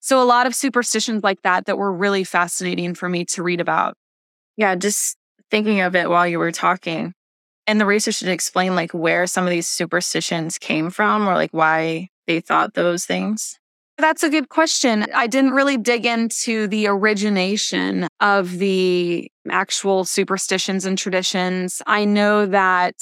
So 0.00 0.22
a 0.22 0.24
lot 0.24 0.46
of 0.46 0.54
superstitions 0.54 1.22
like 1.24 1.40
that 1.42 1.64
that 1.64 1.78
were 1.78 1.92
really 1.92 2.24
fascinating 2.24 2.94
for 2.94 3.08
me 3.08 3.24
to 3.26 3.42
read 3.42 3.60
about. 3.60 3.96
Yeah, 4.58 4.74
just 4.74 5.16
thinking 5.54 5.82
of 5.82 5.94
it 5.94 6.10
while 6.10 6.26
you 6.26 6.40
were 6.40 6.50
talking. 6.50 7.14
And 7.68 7.80
the 7.80 7.86
research 7.86 8.16
should 8.16 8.26
explain 8.26 8.74
like 8.74 8.90
where 8.92 9.24
some 9.28 9.44
of 9.44 9.50
these 9.50 9.68
superstitions 9.68 10.58
came 10.58 10.90
from 10.90 11.28
or 11.28 11.34
like 11.34 11.52
why 11.52 12.08
they 12.26 12.40
thought 12.40 12.74
those 12.74 13.04
things. 13.04 13.56
That's 13.96 14.24
a 14.24 14.30
good 14.30 14.48
question. 14.48 15.06
I 15.14 15.28
didn't 15.28 15.52
really 15.52 15.76
dig 15.76 16.06
into 16.06 16.66
the 16.66 16.88
origination 16.88 18.08
of 18.18 18.58
the 18.58 19.30
actual 19.48 20.04
superstitions 20.04 20.86
and 20.86 20.98
traditions. 20.98 21.80
I 21.86 22.04
know 22.04 22.46
that 22.46 22.96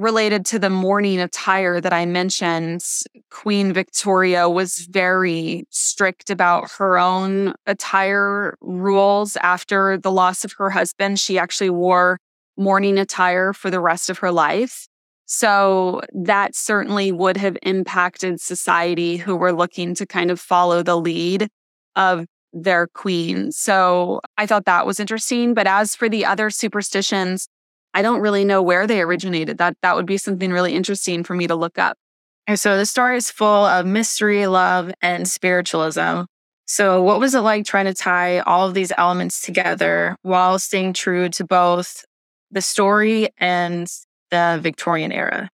related 0.00 0.46
to 0.46 0.58
the 0.58 0.70
mourning 0.70 1.20
attire 1.20 1.80
that 1.80 1.92
I 1.92 2.06
mentioned, 2.06 2.82
Queen 3.30 3.72
Victoria 3.72 4.48
was 4.48 4.88
very 4.90 5.64
strict 5.70 6.30
about 6.30 6.70
her 6.78 6.98
own 6.98 7.54
attire 7.66 8.56
rules 8.62 9.36
after 9.36 9.98
the 9.98 10.10
loss 10.10 10.44
of 10.44 10.52
her 10.52 10.70
husband. 10.70 11.20
She 11.20 11.38
actually 11.38 11.70
wore 11.70 12.18
mourning 12.56 12.98
attire 12.98 13.52
for 13.52 13.70
the 13.70 13.80
rest 13.80 14.08
of 14.08 14.18
her 14.18 14.32
life. 14.32 14.88
So 15.26 16.00
that 16.12 16.56
certainly 16.56 17.12
would 17.12 17.36
have 17.36 17.56
impacted 17.62 18.40
society 18.40 19.18
who 19.18 19.36
were 19.36 19.52
looking 19.52 19.94
to 19.96 20.06
kind 20.06 20.30
of 20.30 20.40
follow 20.40 20.82
the 20.82 20.96
lead 20.96 21.48
of 21.94 22.26
their 22.52 22.88
queen. 22.88 23.52
So 23.52 24.20
I 24.36 24.46
thought 24.46 24.64
that 24.64 24.86
was 24.86 24.98
interesting. 24.98 25.54
But 25.54 25.66
as 25.66 25.94
for 25.94 26.08
the 26.08 26.24
other 26.24 26.50
superstitions, 26.50 27.46
I 27.94 28.02
don't 28.02 28.20
really 28.20 28.44
know 28.44 28.62
where 28.62 28.86
they 28.86 29.00
originated. 29.00 29.58
That 29.58 29.76
that 29.82 29.96
would 29.96 30.06
be 30.06 30.16
something 30.16 30.52
really 30.52 30.74
interesting 30.74 31.24
for 31.24 31.34
me 31.34 31.46
to 31.46 31.54
look 31.54 31.78
up. 31.78 31.96
And 32.46 32.58
so 32.58 32.76
the 32.76 32.86
story 32.86 33.16
is 33.16 33.30
full 33.30 33.64
of 33.64 33.86
mystery, 33.86 34.46
love, 34.46 34.92
and 35.02 35.28
spiritualism. 35.28 36.22
So 36.66 37.02
what 37.02 37.20
was 37.20 37.34
it 37.34 37.40
like 37.40 37.64
trying 37.64 37.86
to 37.86 37.94
tie 37.94 38.40
all 38.40 38.68
of 38.68 38.74
these 38.74 38.92
elements 38.96 39.42
together 39.42 40.16
while 40.22 40.58
staying 40.58 40.92
true 40.92 41.28
to 41.30 41.44
both 41.44 42.04
the 42.50 42.62
story 42.62 43.28
and 43.38 43.88
the 44.30 44.58
Victorian 44.62 45.12
era? 45.12 45.50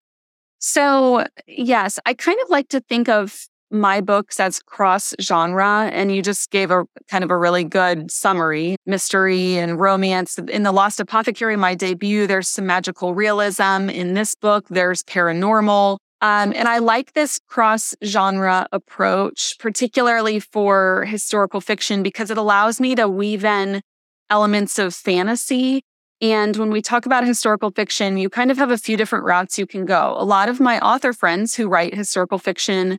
So, 0.59 1.25
yes, 1.47 1.99
I 2.05 2.13
kind 2.13 2.39
of 2.43 2.49
like 2.49 2.69
to 2.69 2.81
think 2.81 3.09
of 3.09 3.47
my 3.71 4.01
books 4.01 4.39
as 4.39 4.59
cross 4.59 5.13
genre 5.21 5.89
and 5.91 6.13
you 6.13 6.21
just 6.21 6.51
gave 6.51 6.71
a 6.71 6.85
kind 7.09 7.23
of 7.23 7.31
a 7.31 7.37
really 7.37 7.63
good 7.63 8.11
summary. 8.11 8.75
Mystery 8.85 9.57
and 9.57 9.79
romance. 9.79 10.37
In 10.37 10.63
the 10.63 10.71
lost 10.71 10.99
apothecary 10.99 11.55
my 11.55 11.75
debut 11.75 12.27
there's 12.27 12.47
some 12.47 12.65
magical 12.65 13.13
realism. 13.13 13.89
In 13.89 14.13
this 14.13 14.35
book 14.35 14.67
there's 14.69 15.03
paranormal. 15.03 15.97
Um, 16.19 16.51
and 16.55 16.67
i 16.67 16.79
like 16.79 17.13
this 17.13 17.39
cross 17.47 17.93
genre 18.03 18.65
approach 18.71 19.55
particularly 19.59 20.39
for 20.39 21.05
historical 21.05 21.61
fiction 21.61 22.01
because 22.01 22.31
it 22.31 22.39
allows 22.39 22.79
me 22.79 22.95
to 22.95 23.07
weave 23.07 23.45
in 23.45 23.81
elements 24.29 24.79
of 24.79 24.95
fantasy. 24.95 25.83
And 26.19 26.57
when 26.57 26.71
we 26.71 26.81
talk 26.81 27.05
about 27.05 27.25
historical 27.25 27.69
fiction, 27.69 28.17
you 28.17 28.29
kind 28.29 28.49
of 28.49 28.57
have 28.57 28.71
a 28.71 28.77
few 28.77 28.97
different 28.97 29.25
routes 29.25 29.59
you 29.59 29.67
can 29.67 29.85
go. 29.85 30.15
A 30.17 30.25
lot 30.25 30.49
of 30.49 30.59
my 30.59 30.79
author 30.79 31.13
friends 31.13 31.55
who 31.55 31.67
write 31.67 31.93
historical 31.93 32.39
fiction 32.39 32.97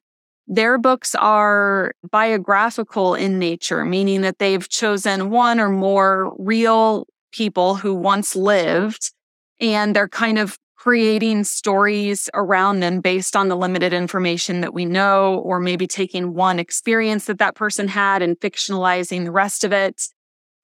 their 0.49 0.78
books 0.78 1.14
are 1.14 1.93
biographical 2.11 3.14
in 3.14 3.38
nature, 3.38 3.85
meaning 3.85 4.23
that 4.23 4.38
they've 4.38 4.69
chosen 4.69 5.31
one 5.31 5.61
or 5.61 5.69
more 5.69 6.35
real 6.38 7.07
people 7.33 7.76
who 7.76 7.95
once 7.95 8.35
lived 8.35 9.12
and 9.61 9.95
they're 9.95 10.09
kind 10.09 10.38
of 10.38 10.59
creating 10.76 11.45
stories 11.45 12.31
around 12.33 12.81
them 12.81 13.00
based 13.00 13.37
on 13.37 13.49
the 13.49 13.57
limited 13.57 13.93
information 13.93 14.61
that 14.62 14.73
we 14.73 14.87
know, 14.87 15.35
or 15.40 15.61
maybe 15.61 15.87
taking 15.87 16.35
one 16.35 16.59
experience 16.59 17.26
that 17.26 17.38
that 17.38 17.55
person 17.55 17.88
had 17.88 18.23
and 18.23 18.38
fictionalizing 18.40 19.25
the 19.25 19.33
rest 19.33 19.64
of 19.64 19.73
it. 19.73 20.05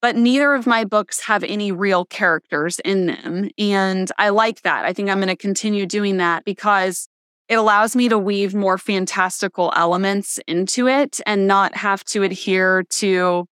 But 0.00 0.17
neither 0.17 0.55
of 0.55 0.67
my 0.67 0.85
books 0.85 1.21
have 1.23 1.43
any 1.43 1.73
real 1.73 2.05
characters 2.05 2.79
in 2.85 3.07
them. 3.07 3.50
And 3.59 4.11
I 4.17 4.29
like 4.29 4.62
that. 4.62 4.85
I 4.85 4.93
think 4.93 5.11
I'm 5.11 5.19
going 5.19 5.29
to 5.29 5.37
continue 5.37 5.85
doing 5.85 6.19
that 6.19 6.45
because 6.45 7.09
it 7.49 7.57
allows 7.57 7.95
me 7.95 8.09
to 8.09 8.19
weave 8.19 8.55
more 8.55 8.79
fantastical 8.79 9.73
elements 9.77 10.39
into 10.47 10.89
it 10.89 11.21
and 11.27 11.47
not 11.47 11.77
have 11.77 12.05
to 12.05 12.23
adhere 12.23 12.85
to 12.91 13.47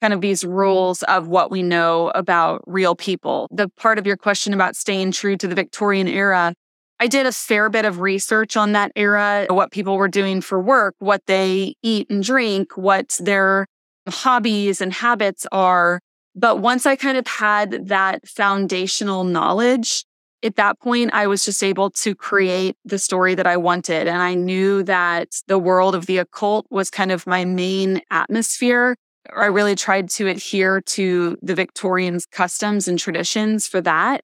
kind 0.00 0.12
of 0.12 0.20
these 0.20 0.44
rules 0.44 1.02
of 1.04 1.28
what 1.28 1.50
we 1.50 1.62
know 1.62 2.10
about 2.14 2.62
real 2.66 2.94
people. 2.94 3.48
The 3.50 3.68
part 3.68 3.98
of 3.98 4.06
your 4.06 4.16
question 4.16 4.54
about 4.54 4.76
staying 4.76 5.12
true 5.12 5.36
to 5.36 5.48
the 5.48 5.54
Victorian 5.54 6.08
era, 6.08 6.54
I 7.00 7.06
did 7.06 7.26
a 7.26 7.32
fair 7.32 7.68
bit 7.68 7.84
of 7.84 8.00
research 8.00 8.56
on 8.56 8.72
that 8.72 8.92
era, 8.96 9.46
what 9.48 9.70
people 9.70 9.96
were 9.96 10.08
doing 10.08 10.40
for 10.40 10.60
work, 10.60 10.94
what 10.98 11.22
they 11.26 11.74
eat 11.82 12.08
and 12.10 12.22
drink, 12.22 12.76
what 12.76 13.16
their 13.20 13.66
hobbies 14.08 14.80
and 14.80 14.92
habits 14.92 15.46
are. 15.52 16.00
But 16.34 16.58
once 16.58 16.86
I 16.86 16.96
kind 16.96 17.18
of 17.18 17.26
had 17.26 17.88
that 17.88 18.26
foundational 18.28 19.24
knowledge, 19.24 20.04
at 20.42 20.56
that 20.56 20.78
point, 20.80 21.10
I 21.12 21.26
was 21.26 21.44
just 21.44 21.62
able 21.62 21.90
to 21.90 22.14
create 22.14 22.76
the 22.84 22.98
story 22.98 23.34
that 23.34 23.46
I 23.46 23.56
wanted. 23.56 24.06
And 24.06 24.22
I 24.22 24.34
knew 24.34 24.82
that 24.84 25.28
the 25.46 25.58
world 25.58 25.94
of 25.94 26.06
the 26.06 26.18
occult 26.18 26.66
was 26.70 26.90
kind 26.90 27.10
of 27.10 27.26
my 27.26 27.44
main 27.44 28.00
atmosphere. 28.10 28.96
I 29.34 29.46
really 29.46 29.74
tried 29.74 30.08
to 30.10 30.28
adhere 30.28 30.80
to 30.80 31.36
the 31.42 31.54
Victorians' 31.54 32.26
customs 32.26 32.88
and 32.88 32.98
traditions 32.98 33.66
for 33.66 33.80
that. 33.82 34.22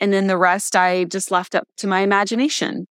And 0.00 0.12
then 0.12 0.28
the 0.28 0.38
rest 0.38 0.76
I 0.76 1.04
just 1.04 1.30
left 1.30 1.54
up 1.54 1.64
to 1.78 1.86
my 1.86 2.00
imagination. 2.00 2.86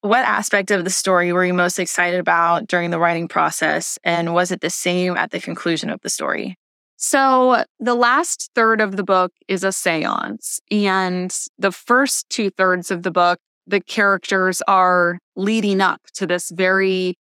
What 0.00 0.24
aspect 0.24 0.70
of 0.70 0.84
the 0.84 0.90
story 0.90 1.32
were 1.32 1.44
you 1.44 1.54
most 1.54 1.78
excited 1.78 2.20
about 2.20 2.68
during 2.68 2.90
the 2.90 2.98
writing 2.98 3.28
process? 3.28 3.98
And 4.04 4.34
was 4.34 4.52
it 4.52 4.60
the 4.60 4.70
same 4.70 5.16
at 5.16 5.32
the 5.32 5.40
conclusion 5.40 5.90
of 5.90 6.00
the 6.02 6.08
story? 6.08 6.56
So, 6.96 7.64
the 7.78 7.94
last 7.94 8.50
third 8.54 8.80
of 8.80 8.96
the 8.96 9.04
book 9.04 9.32
is 9.48 9.62
a 9.62 9.72
seance. 9.72 10.60
And 10.70 11.34
the 11.58 11.72
first 11.72 12.28
two 12.30 12.50
thirds 12.50 12.90
of 12.90 13.02
the 13.02 13.10
book, 13.10 13.38
the 13.66 13.80
characters 13.80 14.62
are 14.66 15.18
leading 15.36 15.80
up 15.80 16.00
to 16.14 16.26
this 16.26 16.50
very 16.50 17.16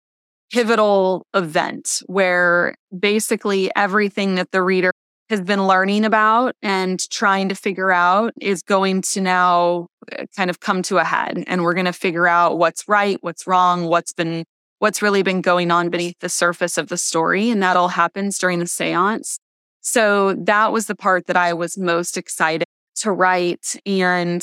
pivotal 0.52 1.26
event 1.34 2.02
where 2.06 2.76
basically 2.98 3.70
everything 3.76 4.36
that 4.36 4.52
the 4.52 4.62
reader 4.62 4.92
has 5.30 5.42
been 5.42 5.68
learning 5.68 6.06
about 6.06 6.56
and 6.62 7.10
trying 7.10 7.50
to 7.50 7.56
figure 7.56 7.92
out 7.92 8.32
is 8.40 8.62
going 8.62 9.02
to 9.02 9.22
now 9.22 9.88
uh, 10.18 10.26
kind 10.38 10.50
of 10.50 10.60
come 10.60 10.84
to 10.84 10.98
a 10.98 11.04
head 11.04 11.44
and 11.48 11.64
we're 11.64 11.74
going 11.74 11.86
to 11.86 11.94
figure 11.94 12.28
out 12.28 12.60
what's 12.60 12.88
right 12.88 13.18
what's 13.22 13.48
wrong 13.48 13.86
what's 13.86 14.14
been 14.14 14.46
what's 14.78 15.02
really 15.02 15.24
been 15.24 15.42
going 15.42 15.72
on 15.72 15.90
beneath 15.90 16.20
the 16.20 16.30
surface 16.30 16.78
of 16.78 16.90
the 16.90 16.98
story 16.98 17.50
and 17.50 17.64
that 17.64 17.76
all 17.76 17.88
happens 17.88 18.38
during 18.38 18.60
the 18.60 18.66
séance 18.66 19.38
so 19.88 20.34
that 20.34 20.72
was 20.72 20.88
the 20.88 20.96
part 20.96 21.28
that 21.28 21.38
i 21.38 21.54
was 21.54 21.78
most 21.78 22.18
excited 22.18 22.66
to 22.96 23.12
write 23.12 23.76
and 23.86 24.42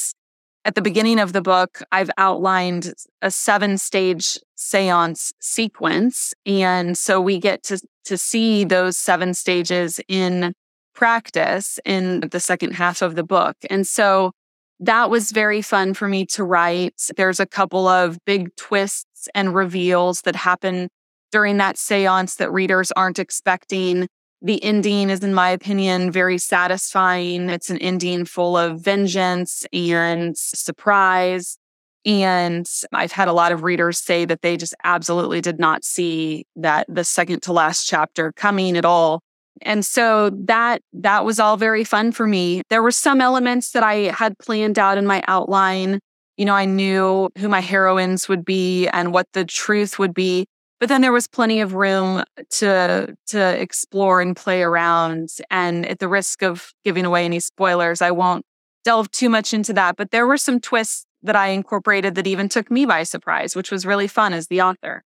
at 0.64 0.74
the 0.74 0.82
beginning 0.82 1.18
of 1.18 1.32
the 1.32 1.42
book 1.42 1.82
i've 1.90 2.10
outlined 2.18 2.92
a 3.20 3.30
seven 3.30 3.76
stage 3.76 4.38
séance 4.56 5.32
sequence 5.40 6.32
and 6.46 6.96
so 6.96 7.20
we 7.20 7.38
get 7.38 7.62
to 7.62 7.78
to 8.04 8.16
see 8.16 8.64
those 8.64 8.96
seven 8.96 9.34
stages 9.34 10.00
in 10.08 10.52
practice 10.94 11.78
in 11.84 12.20
the 12.30 12.40
second 12.40 12.74
half 12.74 13.02
of 13.02 13.14
the 13.14 13.24
book. 13.24 13.56
And 13.70 13.86
so 13.86 14.32
that 14.80 15.10
was 15.10 15.32
very 15.32 15.62
fun 15.62 15.94
for 15.94 16.08
me 16.08 16.26
to 16.26 16.44
write. 16.44 17.00
There's 17.16 17.40
a 17.40 17.46
couple 17.46 17.86
of 17.86 18.18
big 18.24 18.54
twists 18.56 19.28
and 19.34 19.54
reveals 19.54 20.22
that 20.22 20.36
happen 20.36 20.88
during 21.30 21.56
that 21.58 21.78
seance 21.78 22.36
that 22.36 22.52
readers 22.52 22.92
aren't 22.92 23.18
expecting. 23.18 24.08
The 24.44 24.62
ending 24.64 25.08
is, 25.08 25.22
in 25.22 25.34
my 25.34 25.50
opinion, 25.50 26.10
very 26.10 26.36
satisfying. 26.36 27.48
It's 27.48 27.70
an 27.70 27.78
ending 27.78 28.24
full 28.24 28.56
of 28.56 28.80
vengeance 28.80 29.64
and 29.72 30.36
surprise. 30.36 31.58
And 32.04 32.68
I've 32.92 33.12
had 33.12 33.28
a 33.28 33.32
lot 33.32 33.52
of 33.52 33.62
readers 33.62 33.98
say 33.98 34.24
that 34.24 34.42
they 34.42 34.56
just 34.56 34.74
absolutely 34.82 35.40
did 35.40 35.60
not 35.60 35.84
see 35.84 36.44
that 36.56 36.86
the 36.88 37.04
second 37.04 37.42
to 37.42 37.52
last 37.52 37.86
chapter 37.86 38.32
coming 38.32 38.76
at 38.76 38.84
all. 38.84 39.20
And 39.60 39.84
so 39.84 40.30
that 40.30 40.82
that 40.92 41.24
was 41.24 41.38
all 41.38 41.56
very 41.56 41.84
fun 41.84 42.10
for 42.10 42.26
me. 42.26 42.62
There 42.68 42.82
were 42.82 42.90
some 42.90 43.20
elements 43.20 43.70
that 43.72 43.84
I 43.84 44.10
had 44.10 44.36
planned 44.38 44.78
out 44.78 44.98
in 44.98 45.06
my 45.06 45.22
outline. 45.28 46.00
You 46.36 46.46
know, 46.46 46.54
I 46.54 46.64
knew 46.64 47.30
who 47.38 47.48
my 47.48 47.60
heroines 47.60 48.28
would 48.28 48.44
be 48.44 48.88
and 48.88 49.12
what 49.12 49.26
the 49.34 49.44
truth 49.44 50.00
would 50.00 50.14
be. 50.14 50.46
But 50.82 50.88
then 50.88 51.00
there 51.00 51.12
was 51.12 51.28
plenty 51.28 51.60
of 51.60 51.74
room 51.74 52.24
to 52.58 53.14
to 53.28 53.60
explore 53.62 54.20
and 54.20 54.34
play 54.34 54.62
around. 54.62 55.28
And 55.48 55.86
at 55.86 56.00
the 56.00 56.08
risk 56.08 56.42
of 56.42 56.72
giving 56.84 57.04
away 57.04 57.24
any 57.24 57.38
spoilers, 57.38 58.02
I 58.02 58.10
won't 58.10 58.44
delve 58.84 59.08
too 59.12 59.28
much 59.28 59.54
into 59.54 59.72
that. 59.74 59.94
But 59.94 60.10
there 60.10 60.26
were 60.26 60.36
some 60.36 60.58
twists 60.58 61.06
that 61.22 61.36
I 61.36 61.50
incorporated 61.50 62.16
that 62.16 62.26
even 62.26 62.48
took 62.48 62.68
me 62.68 62.84
by 62.84 63.04
surprise, 63.04 63.54
which 63.54 63.70
was 63.70 63.86
really 63.86 64.08
fun 64.08 64.32
as 64.32 64.48
the 64.48 64.60
author. 64.60 65.04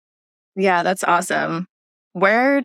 Yeah, 0.54 0.82
that's 0.82 1.04
awesome. 1.04 1.66
Where 2.14 2.62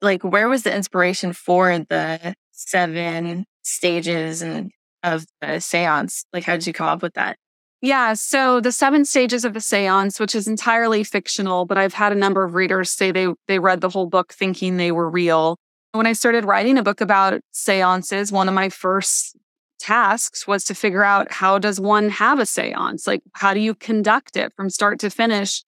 like 0.00 0.22
where 0.22 0.48
was 0.48 0.62
the 0.62 0.72
inspiration 0.72 1.32
for 1.32 1.76
the 1.76 2.36
seven 2.52 3.44
stages 3.62 4.40
and 4.40 4.70
of 5.02 5.26
the 5.40 5.58
seance? 5.58 6.26
Like 6.32 6.44
how 6.44 6.52
did 6.52 6.68
you 6.68 6.72
come 6.72 6.86
up 6.86 7.02
with 7.02 7.14
that? 7.14 7.38
Yeah, 7.84 8.14
so 8.14 8.60
the 8.60 8.70
seven 8.70 9.04
stages 9.04 9.44
of 9.44 9.54
the 9.54 9.60
seance, 9.60 10.20
which 10.20 10.36
is 10.36 10.46
entirely 10.46 11.02
fictional, 11.02 11.66
but 11.66 11.76
I've 11.76 11.94
had 11.94 12.12
a 12.12 12.14
number 12.14 12.44
of 12.44 12.54
readers 12.54 12.90
say 12.90 13.10
they 13.10 13.26
they 13.48 13.58
read 13.58 13.80
the 13.80 13.88
whole 13.88 14.06
book 14.06 14.32
thinking 14.32 14.76
they 14.76 14.92
were 14.92 15.10
real. 15.10 15.58
When 15.90 16.06
I 16.06 16.12
started 16.12 16.44
writing 16.44 16.78
a 16.78 16.84
book 16.84 17.00
about 17.00 17.40
seances, 17.50 18.30
one 18.30 18.48
of 18.48 18.54
my 18.54 18.68
first 18.68 19.36
tasks 19.80 20.46
was 20.46 20.62
to 20.64 20.74
figure 20.76 21.02
out 21.02 21.32
how 21.32 21.58
does 21.58 21.80
one 21.80 22.08
have 22.10 22.38
a 22.38 22.46
seance? 22.46 23.08
Like 23.08 23.22
how 23.32 23.52
do 23.52 23.58
you 23.58 23.74
conduct 23.74 24.36
it 24.36 24.52
from 24.56 24.70
start 24.70 25.00
to 25.00 25.10
finish? 25.10 25.64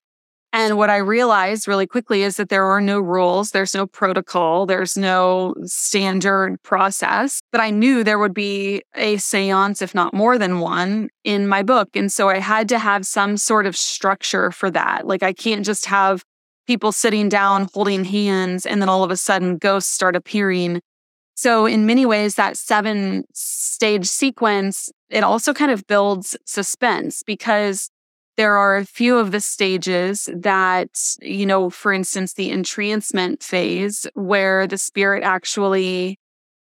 And 0.55 0.79
what 0.79 0.88
I 0.88 0.99
realized 0.99 1.67
really 1.67 1.88
quickly 1.88 2.23
is 2.23 2.37
that 2.37 2.49
there 2.49 2.64
are 2.64 2.81
no 2.81 3.01
rules, 3.01 3.51
there's 3.51 3.75
no 3.75 3.88
protocol, 3.88 4.67
there's 4.67 4.97
no 4.97 5.53
standard 5.64 6.62
process. 6.62 7.43
But 7.51 7.61
I 7.61 7.71
knew 7.71 8.05
there 8.05 8.21
would 8.21 8.35
be 8.35 8.83
a 8.95 9.17
seance, 9.17 9.83
if 9.83 9.97
not 9.97 10.14
more 10.14 10.38
than 10.38 10.61
one, 10.61 11.09
in 11.25 11.49
my 11.49 11.64
book. 11.64 11.97
And 11.97 12.11
so 12.11 12.29
I 12.29 12.38
had 12.38 12.69
to 12.69 12.79
have 12.79 13.05
some 13.05 13.37
sort 13.37 13.67
of 13.67 13.77
structure 13.77 14.53
for 14.53 14.71
that. 14.71 15.09
Like 15.09 15.25
I 15.25 15.33
can't 15.33 15.67
just 15.67 15.87
have 15.87 16.23
people 16.69 16.93
sitting 16.93 17.29
down 17.29 17.67
holding 17.75 18.05
hands 18.05 18.64
and 18.64 18.81
then 18.81 18.88
all 18.88 19.03
of 19.03 19.11
a 19.11 19.17
sudden 19.17 19.57
ghosts 19.57 19.93
start 19.93 20.14
appearing. 20.14 20.81
So 21.35 21.67
in 21.67 21.85
many 21.85 22.07
ways, 22.07 22.37
that 22.37 22.57
seven 22.57 23.25
stage 23.35 24.07
sequence, 24.07 24.93
it 25.11 25.25
also 25.25 25.53
kind 25.53 25.73
of 25.73 25.85
builds 25.88 26.37
suspense 26.47 27.25
because 27.25 27.90
there 28.37 28.57
are 28.57 28.77
a 28.77 28.85
few 28.85 29.18
of 29.18 29.31
the 29.31 29.40
stages 29.40 30.29
that, 30.35 30.88
you 31.20 31.47
know, 31.47 31.70
for 31.70 31.92
instance, 31.92 32.35
the 32.35 32.51
entrancement 32.51 33.42
phase 33.42 34.07
where 34.14 34.66
the 34.66 34.79
spirit 34.79 35.23
actually 35.23 36.18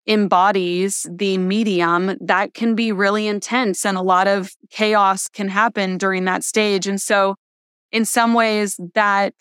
embodies 0.06 1.06
the 1.10 1.38
medium 1.38 2.16
that 2.20 2.54
can 2.54 2.74
be 2.74 2.90
really 2.90 3.26
intense 3.26 3.86
and 3.86 3.96
a 3.96 4.02
lot 4.02 4.26
of 4.26 4.50
chaos 4.70 5.28
can 5.28 5.48
happen 5.48 5.96
during 5.96 6.24
that 6.24 6.42
stage. 6.42 6.86
And 6.86 7.00
so 7.00 7.36
in 7.92 8.04
some 8.04 8.34
ways 8.34 8.78
that 8.94 9.34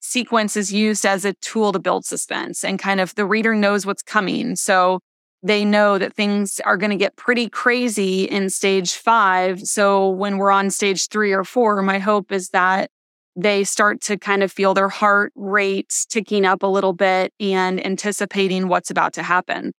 sequence 0.00 0.56
is 0.56 0.72
used 0.72 1.06
as 1.06 1.24
a 1.24 1.34
tool 1.34 1.72
to 1.72 1.78
build 1.78 2.04
suspense 2.04 2.64
and 2.64 2.78
kind 2.78 3.00
of 3.00 3.14
the 3.14 3.26
reader 3.26 3.54
knows 3.54 3.86
what's 3.86 4.02
coming. 4.02 4.56
So 4.56 5.00
they 5.42 5.64
know 5.64 5.98
that 5.98 6.14
things 6.14 6.60
are 6.64 6.76
going 6.76 6.90
to 6.90 6.96
get 6.96 7.16
pretty 7.16 7.48
crazy 7.48 8.24
in 8.24 8.50
stage 8.50 8.94
five. 8.94 9.60
So 9.60 10.08
when 10.08 10.38
we're 10.38 10.50
on 10.50 10.70
stage 10.70 11.08
three 11.08 11.32
or 11.32 11.44
four, 11.44 11.80
my 11.82 11.98
hope 11.98 12.32
is 12.32 12.50
that 12.50 12.90
they 13.36 13.62
start 13.62 14.00
to 14.02 14.18
kind 14.18 14.42
of 14.42 14.50
feel 14.50 14.74
their 14.74 14.88
heart 14.88 15.32
rate 15.36 16.06
ticking 16.08 16.44
up 16.44 16.62
a 16.64 16.66
little 16.66 16.92
bit 16.92 17.32
and 17.38 17.84
anticipating 17.84 18.66
what's 18.66 18.90
about 18.90 19.12
to 19.12 19.22
happen. 19.22 19.72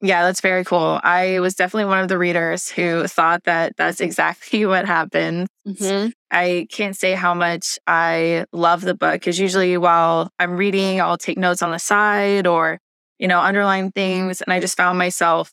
Yeah, 0.00 0.22
that's 0.24 0.40
very 0.40 0.64
cool. 0.64 1.00
I 1.02 1.40
was 1.40 1.54
definitely 1.54 1.86
one 1.86 2.00
of 2.00 2.08
the 2.08 2.18
readers 2.18 2.68
who 2.68 3.06
thought 3.06 3.44
that 3.44 3.76
that's 3.76 4.00
exactly 4.00 4.66
what 4.66 4.86
happened. 4.86 5.48
Mm-hmm. 5.66 6.10
I 6.30 6.66
can't 6.70 6.96
say 6.96 7.12
how 7.12 7.32
much 7.32 7.78
I 7.86 8.44
love 8.52 8.82
the 8.82 8.94
book 8.94 9.14
because 9.14 9.38
usually 9.38 9.76
while 9.78 10.30
I'm 10.38 10.56
reading, 10.56 11.00
I'll 11.00 11.16
take 11.16 11.38
notes 11.38 11.62
on 11.62 11.70
the 11.70 11.78
side 11.78 12.46
or 12.46 12.78
you 13.18 13.28
know, 13.28 13.40
underline 13.40 13.90
things. 13.92 14.40
And 14.40 14.52
I 14.52 14.60
just 14.60 14.76
found 14.76 14.98
myself 14.98 15.52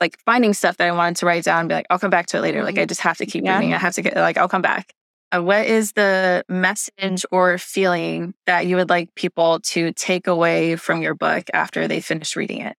like 0.00 0.18
finding 0.24 0.52
stuff 0.52 0.76
that 0.78 0.88
I 0.88 0.92
wanted 0.92 1.16
to 1.16 1.26
write 1.26 1.44
down 1.44 1.60
and 1.60 1.68
be 1.68 1.74
like, 1.76 1.86
I'll 1.88 1.98
come 1.98 2.10
back 2.10 2.26
to 2.26 2.38
it 2.38 2.40
later. 2.40 2.64
Like, 2.64 2.76
I 2.78 2.84
just 2.86 3.00
have 3.02 3.18
to 3.18 3.26
keep 3.26 3.44
yeah. 3.44 3.58
reading. 3.58 3.72
I 3.72 3.78
have 3.78 3.94
to 3.94 4.02
get, 4.02 4.16
like, 4.16 4.36
I'll 4.36 4.48
come 4.48 4.62
back. 4.62 4.92
Uh, 5.30 5.40
what 5.40 5.64
is 5.64 5.92
the 5.92 6.44
message 6.48 7.24
or 7.30 7.56
feeling 7.56 8.34
that 8.46 8.66
you 8.66 8.76
would 8.76 8.90
like 8.90 9.14
people 9.14 9.60
to 9.60 9.92
take 9.92 10.26
away 10.26 10.76
from 10.76 11.02
your 11.02 11.14
book 11.14 11.44
after 11.54 11.86
they 11.86 12.00
finish 12.00 12.34
reading 12.36 12.60
it? 12.60 12.76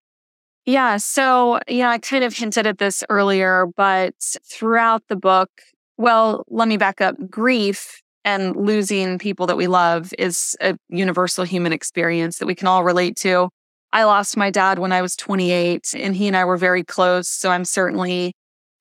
Yeah. 0.65 0.97
So, 0.97 1.59
yeah, 1.67 1.89
I 1.89 1.97
kind 1.97 2.23
of 2.23 2.36
hinted 2.36 2.67
at 2.67 2.77
this 2.77 3.03
earlier, 3.09 3.67
but 3.75 4.13
throughout 4.45 5.03
the 5.07 5.15
book, 5.15 5.49
well, 5.97 6.43
let 6.47 6.67
me 6.67 6.77
back 6.77 7.01
up. 7.01 7.15
Grief 7.29 8.01
and 8.25 8.55
losing 8.55 9.17
people 9.17 9.47
that 9.47 9.57
we 9.57 9.67
love 9.67 10.13
is 10.17 10.55
a 10.62 10.77
universal 10.89 11.43
human 11.43 11.73
experience 11.73 12.38
that 12.38 12.45
we 12.45 12.55
can 12.55 12.67
all 12.67 12.83
relate 12.83 13.15
to. 13.17 13.49
I 13.93 14.06
lost 14.06 14.36
my 14.36 14.49
dad 14.49 14.79
when 14.79 14.91
I 14.91 15.03
was 15.03 15.15
28 15.15 15.93
and 15.95 16.15
he 16.15 16.27
and 16.27 16.36
I 16.36 16.45
were 16.45 16.58
very 16.58 16.84
close. 16.84 17.29
So 17.29 17.51
I'm 17.51 17.63
certainly 17.63 18.34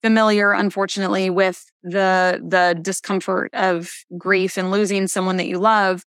familiar, 0.02 0.52
unfortunately, 0.52 1.28
with 1.28 1.66
the, 1.82 2.40
the 2.42 2.76
discomfort 2.80 3.50
of 3.52 3.92
grief 4.16 4.56
and 4.56 4.70
losing 4.70 5.06
someone 5.06 5.36
that 5.36 5.46
you 5.46 5.58
love. 5.58 6.02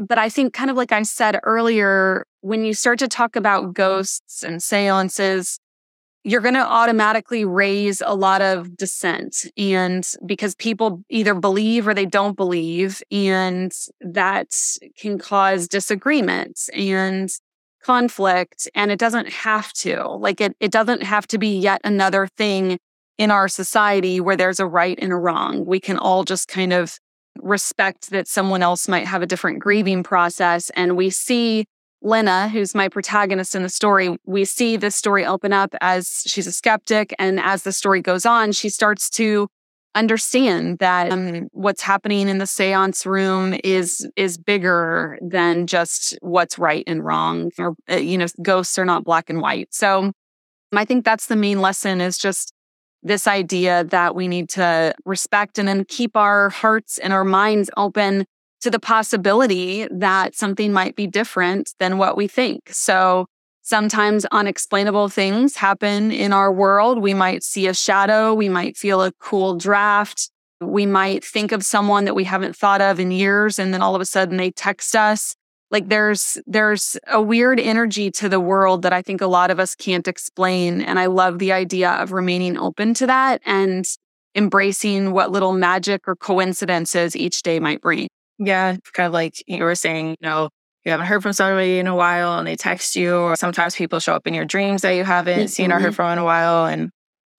But 0.00 0.18
I 0.18 0.30
think 0.30 0.54
kind 0.54 0.70
of 0.70 0.76
like 0.76 0.90
I 0.90 1.02
said 1.02 1.38
earlier, 1.42 2.26
when 2.40 2.64
you 2.64 2.72
start 2.72 2.98
to 3.00 3.08
talk 3.08 3.36
about 3.36 3.74
ghosts 3.74 4.42
and 4.42 4.62
seances, 4.62 5.58
you're 6.24 6.40
going 6.40 6.54
to 6.54 6.66
automatically 6.66 7.44
raise 7.44 8.02
a 8.04 8.14
lot 8.14 8.40
of 8.40 8.76
dissent. 8.76 9.36
And 9.56 10.04
because 10.24 10.54
people 10.54 11.04
either 11.08 11.34
believe 11.34 11.86
or 11.86 11.94
they 11.94 12.06
don't 12.06 12.36
believe, 12.36 13.02
and 13.12 13.72
that 14.00 14.48
can 14.98 15.18
cause 15.18 15.68
disagreements. 15.68 16.68
And 16.70 17.30
conflict 17.86 18.68
and 18.74 18.90
it 18.90 18.98
doesn't 18.98 19.28
have 19.28 19.72
to. 19.72 20.02
Like 20.08 20.40
it, 20.40 20.56
it 20.58 20.72
doesn't 20.72 21.04
have 21.04 21.26
to 21.28 21.38
be 21.38 21.56
yet 21.56 21.80
another 21.84 22.26
thing 22.36 22.78
in 23.16 23.30
our 23.30 23.46
society 23.46 24.20
where 24.20 24.36
there's 24.36 24.58
a 24.58 24.66
right 24.66 24.98
and 25.00 25.12
a 25.12 25.16
wrong. 25.16 25.64
We 25.64 25.78
can 25.78 25.96
all 25.96 26.24
just 26.24 26.48
kind 26.48 26.72
of 26.72 26.98
respect 27.40 28.10
that 28.10 28.26
someone 28.26 28.62
else 28.62 28.88
might 28.88 29.06
have 29.06 29.22
a 29.22 29.26
different 29.26 29.60
grieving 29.60 30.02
process. 30.02 30.68
And 30.70 30.96
we 30.96 31.10
see 31.10 31.66
Lena, 32.02 32.48
who's 32.48 32.74
my 32.74 32.88
protagonist 32.88 33.54
in 33.54 33.62
the 33.62 33.68
story, 33.68 34.16
we 34.26 34.44
see 34.44 34.76
this 34.76 34.96
story 34.96 35.24
open 35.24 35.52
up 35.52 35.72
as 35.80 36.22
she's 36.26 36.48
a 36.48 36.52
skeptic. 36.52 37.14
And 37.20 37.38
as 37.38 37.62
the 37.62 37.72
story 37.72 38.00
goes 38.00 38.26
on, 38.26 38.50
she 38.50 38.68
starts 38.68 39.08
to 39.10 39.48
understand 39.96 40.78
that 40.78 41.10
um, 41.10 41.48
what's 41.52 41.82
happening 41.82 42.28
in 42.28 42.38
the 42.38 42.46
seance 42.46 43.04
room 43.06 43.54
is 43.64 44.08
is 44.14 44.38
bigger 44.38 45.18
than 45.20 45.66
just 45.66 46.16
what's 46.20 46.58
right 46.58 46.84
and 46.86 47.04
wrong 47.04 47.50
or 47.58 47.74
uh, 47.90 47.96
you 47.96 48.16
know 48.16 48.26
ghosts 48.42 48.78
are 48.78 48.84
not 48.84 49.04
black 49.04 49.28
and 49.28 49.40
white. 49.40 49.74
So 49.74 50.12
i 50.74 50.84
think 50.84 51.04
that's 51.04 51.26
the 51.26 51.36
main 51.36 51.60
lesson 51.60 52.00
is 52.00 52.18
just 52.18 52.52
this 53.02 53.26
idea 53.26 53.84
that 53.84 54.14
we 54.14 54.26
need 54.28 54.48
to 54.50 54.92
respect 55.04 55.58
and 55.58 55.68
then 55.68 55.84
keep 55.84 56.16
our 56.16 56.50
hearts 56.50 56.98
and 56.98 57.12
our 57.12 57.24
minds 57.24 57.70
open 57.76 58.26
to 58.60 58.70
the 58.70 58.80
possibility 58.80 59.86
that 59.90 60.34
something 60.34 60.72
might 60.72 60.96
be 60.96 61.06
different 61.06 61.72
than 61.78 61.98
what 61.98 62.16
we 62.16 62.26
think. 62.26 62.68
So 62.72 63.26
Sometimes 63.66 64.24
unexplainable 64.26 65.08
things 65.08 65.56
happen 65.56 66.12
in 66.12 66.32
our 66.32 66.52
world. 66.52 67.02
We 67.02 67.14
might 67.14 67.42
see 67.42 67.66
a 67.66 67.74
shadow. 67.74 68.32
We 68.32 68.48
might 68.48 68.76
feel 68.76 69.02
a 69.02 69.10
cool 69.18 69.56
draft. 69.56 70.30
We 70.60 70.86
might 70.86 71.24
think 71.24 71.50
of 71.50 71.64
someone 71.64 72.04
that 72.04 72.14
we 72.14 72.22
haven't 72.22 72.54
thought 72.54 72.80
of 72.80 73.00
in 73.00 73.10
years. 73.10 73.58
And 73.58 73.74
then 73.74 73.82
all 73.82 73.96
of 73.96 74.00
a 74.00 74.04
sudden 74.04 74.36
they 74.36 74.52
text 74.52 74.94
us. 74.94 75.34
Like 75.72 75.88
there's, 75.88 76.38
there's 76.46 76.96
a 77.08 77.20
weird 77.20 77.58
energy 77.58 78.08
to 78.12 78.28
the 78.28 78.38
world 78.38 78.82
that 78.82 78.92
I 78.92 79.02
think 79.02 79.20
a 79.20 79.26
lot 79.26 79.50
of 79.50 79.58
us 79.58 79.74
can't 79.74 80.06
explain. 80.06 80.80
And 80.80 81.00
I 81.00 81.06
love 81.06 81.40
the 81.40 81.50
idea 81.50 81.90
of 81.90 82.12
remaining 82.12 82.56
open 82.56 82.94
to 82.94 83.06
that 83.08 83.42
and 83.44 83.84
embracing 84.36 85.10
what 85.10 85.32
little 85.32 85.54
magic 85.54 86.02
or 86.06 86.14
coincidences 86.14 87.16
each 87.16 87.42
day 87.42 87.58
might 87.58 87.80
bring. 87.80 88.06
Yeah, 88.38 88.76
kind 88.92 89.08
of 89.08 89.12
like 89.12 89.42
you 89.48 89.64
were 89.64 89.74
saying, 89.74 90.10
you 90.10 90.16
know, 90.20 90.50
you 90.86 90.92
haven't 90.92 91.06
heard 91.06 91.20
from 91.20 91.32
somebody 91.32 91.80
in 91.80 91.88
a 91.88 91.96
while 91.96 92.38
and 92.38 92.46
they 92.46 92.54
text 92.54 92.94
you, 92.94 93.16
or 93.16 93.34
sometimes 93.34 93.74
people 93.74 93.98
show 93.98 94.14
up 94.14 94.26
in 94.26 94.34
your 94.34 94.44
dreams 94.44 94.82
that 94.82 94.92
you 94.92 95.02
haven't 95.02 95.38
mm-hmm. 95.38 95.46
seen 95.48 95.72
or 95.72 95.80
heard 95.80 95.88
mm-hmm. 95.88 95.94
from 95.94 96.12
in 96.12 96.18
a 96.18 96.24
while. 96.24 96.66
And 96.66 96.90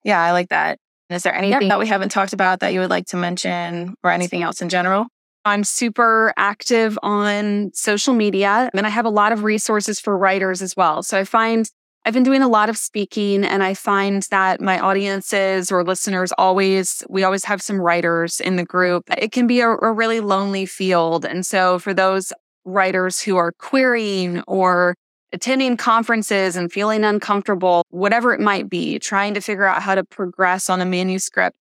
yeah, 0.03 0.21
I 0.21 0.33
like 0.33 0.49
that. 0.49 0.79
Is 1.09 1.23
there 1.23 1.33
anything 1.33 1.63
yep. 1.63 1.69
that 1.69 1.79
we 1.79 1.87
haven't 1.87 2.09
talked 2.09 2.33
about 2.33 2.59
that 2.59 2.73
you 2.73 2.81
would 2.81 2.89
like 2.89 3.05
to 3.07 3.17
mention 3.17 3.95
or 4.03 4.11
anything 4.11 4.43
else 4.43 4.61
in 4.61 4.67
general? 4.67 5.07
I'm 5.45 5.63
super 5.63 6.33
active 6.35 6.99
on 7.01 7.71
social 7.73 8.13
media 8.13 8.69
and 8.73 8.85
I 8.85 8.89
have 8.89 9.05
a 9.05 9.09
lot 9.09 9.31
of 9.31 9.45
resources 9.45 9.97
for 9.97 10.17
writers 10.17 10.61
as 10.61 10.75
well. 10.75 11.01
So 11.01 11.17
I 11.17 11.23
find 11.23 11.69
I've 12.03 12.13
been 12.13 12.23
doing 12.23 12.41
a 12.41 12.49
lot 12.49 12.69
of 12.69 12.77
speaking 12.77 13.45
and 13.45 13.63
I 13.63 13.73
find 13.73 14.23
that 14.23 14.59
my 14.59 14.77
audiences 14.79 15.71
or 15.71 15.85
listeners 15.85 16.33
always, 16.37 17.03
we 17.09 17.23
always 17.23 17.45
have 17.45 17.61
some 17.61 17.79
writers 17.79 18.41
in 18.41 18.57
the 18.57 18.65
group. 18.65 19.03
It 19.17 19.31
can 19.31 19.47
be 19.47 19.61
a, 19.61 19.69
a 19.69 19.91
really 19.91 20.19
lonely 20.19 20.65
field. 20.65 21.23
And 21.23 21.45
so 21.45 21.79
for 21.79 21.93
those 21.93 22.33
writers 22.67 23.19
who 23.21 23.37
are 23.37 23.51
querying 23.53 24.43
or 24.47 24.95
attending 25.33 25.77
conferences 25.77 26.55
and 26.55 26.71
feeling 26.71 27.03
uncomfortable, 27.03 27.83
whatever 27.89 28.33
it 28.33 28.39
might 28.39 28.69
be, 28.69 28.99
trying 28.99 29.33
to 29.33 29.41
figure 29.41 29.65
out 29.65 29.81
how 29.81 29.95
to 29.95 30.03
progress 30.03 30.69
on 30.69 30.81
a 30.81 30.85
manuscript. 30.85 31.57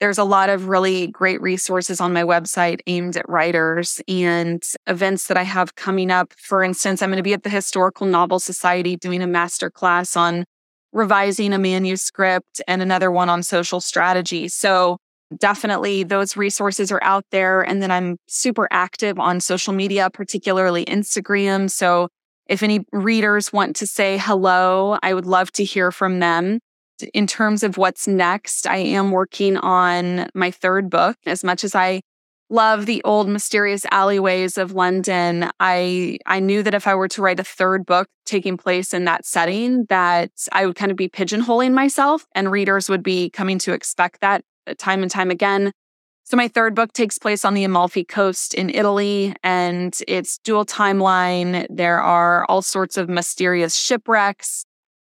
There's 0.00 0.18
a 0.18 0.24
lot 0.24 0.48
of 0.48 0.68
really 0.68 1.08
great 1.08 1.42
resources 1.42 2.00
on 2.00 2.14
my 2.14 2.22
website 2.22 2.80
aimed 2.86 3.16
at 3.16 3.28
writers 3.28 4.00
and 4.08 4.62
events 4.86 5.26
that 5.26 5.36
I 5.36 5.42
have 5.42 5.74
coming 5.74 6.10
up. 6.10 6.32
For 6.38 6.62
instance, 6.62 7.02
I'm 7.02 7.10
going 7.10 7.18
to 7.18 7.22
be 7.22 7.34
at 7.34 7.42
the 7.42 7.50
Historical 7.50 8.06
Novel 8.06 8.38
Society 8.38 8.96
doing 8.96 9.20
a 9.20 9.26
master 9.26 9.70
class 9.70 10.16
on 10.16 10.44
revising 10.92 11.52
a 11.52 11.58
manuscript 11.58 12.62
and 12.66 12.80
another 12.80 13.10
one 13.10 13.28
on 13.28 13.42
social 13.42 13.80
strategy. 13.80 14.48
So 14.48 14.96
definitely 15.38 16.02
those 16.02 16.36
resources 16.36 16.90
are 16.90 17.02
out 17.02 17.24
there. 17.30 17.62
And 17.62 17.82
then 17.82 17.90
I'm 17.90 18.16
super 18.26 18.68
active 18.70 19.18
on 19.18 19.40
social 19.40 19.72
media, 19.72 20.10
particularly 20.10 20.84
Instagram. 20.86 21.70
So 21.70 22.08
if 22.46 22.62
any 22.62 22.80
readers 22.92 23.52
want 23.52 23.76
to 23.76 23.86
say 23.86 24.18
hello, 24.18 24.98
I 25.02 25.14
would 25.14 25.26
love 25.26 25.52
to 25.52 25.64
hear 25.64 25.92
from 25.92 26.18
them. 26.18 26.58
In 27.14 27.26
terms 27.26 27.62
of 27.62 27.78
what's 27.78 28.06
next, 28.06 28.66
I 28.66 28.78
am 28.78 29.10
working 29.10 29.56
on 29.56 30.28
my 30.34 30.50
third 30.50 30.90
book. 30.90 31.16
As 31.26 31.44
much 31.44 31.64
as 31.64 31.74
I 31.74 32.02
love 32.50 32.84
the 32.84 33.00
old 33.04 33.28
mysterious 33.28 33.86
alleyways 33.90 34.58
of 34.58 34.72
London, 34.72 35.48
I 35.60 36.18
I 36.26 36.40
knew 36.40 36.62
that 36.62 36.74
if 36.74 36.86
I 36.86 36.94
were 36.94 37.08
to 37.08 37.22
write 37.22 37.40
a 37.40 37.44
third 37.44 37.86
book 37.86 38.08
taking 38.26 38.56
place 38.56 38.92
in 38.92 39.04
that 39.04 39.24
setting, 39.24 39.86
that 39.88 40.32
I 40.52 40.66
would 40.66 40.76
kind 40.76 40.90
of 40.90 40.96
be 40.96 41.08
pigeonholing 41.08 41.72
myself 41.72 42.26
and 42.34 42.50
readers 42.50 42.90
would 42.90 43.02
be 43.02 43.30
coming 43.30 43.58
to 43.60 43.72
expect 43.72 44.20
that 44.20 44.44
Uh, 44.66 44.74
time 44.78 45.02
and 45.02 45.10
time 45.10 45.30
again. 45.30 45.72
So, 46.24 46.36
my 46.36 46.48
third 46.48 46.74
book 46.74 46.92
takes 46.92 47.18
place 47.18 47.44
on 47.44 47.54
the 47.54 47.64
Amalfi 47.64 48.04
Coast 48.04 48.54
in 48.54 48.70
Italy, 48.70 49.34
and 49.42 49.98
it's 50.06 50.38
dual 50.38 50.64
timeline. 50.64 51.66
There 51.68 52.00
are 52.00 52.44
all 52.48 52.62
sorts 52.62 52.96
of 52.96 53.08
mysterious 53.08 53.74
shipwrecks. 53.74 54.64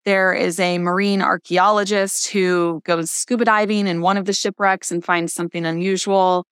There 0.05 0.33
is 0.33 0.61
a 0.61 0.79
marine 0.79 1.23
archaeologist 1.23 2.29
who 2.29 2.81
goes 2.85 3.11
scuba 3.11 3.45
diving 3.45 3.87
in 3.87 4.03
one 4.03 4.17
of 4.17 4.25
the 4.25 4.33
shipwrecks 4.33 4.93
and 4.93 5.05
finds 5.05 5.33
something 5.33 5.65
unusual. 5.65 6.45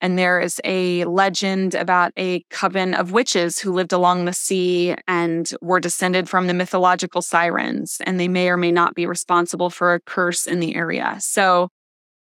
And 0.00 0.18
there 0.18 0.40
is 0.40 0.60
a 0.64 1.04
legend 1.04 1.74
about 1.74 2.12
a 2.18 2.42
coven 2.50 2.94
of 2.94 3.12
witches 3.12 3.58
who 3.58 3.72
lived 3.72 3.92
along 3.92 4.24
the 4.24 4.32
sea 4.32 4.94
and 5.06 5.50
were 5.62 5.80
descended 5.80 6.28
from 6.28 6.46
the 6.46 6.54
mythological 6.54 7.22
sirens, 7.22 7.98
and 8.04 8.18
they 8.18 8.28
may 8.28 8.48
or 8.48 8.56
may 8.56 8.72
not 8.72 8.94
be 8.94 9.06
responsible 9.06 9.70
for 9.70 9.94
a 9.94 10.00
curse 10.00 10.46
in 10.46 10.60
the 10.60 10.74
area. 10.74 11.16
So, 11.20 11.68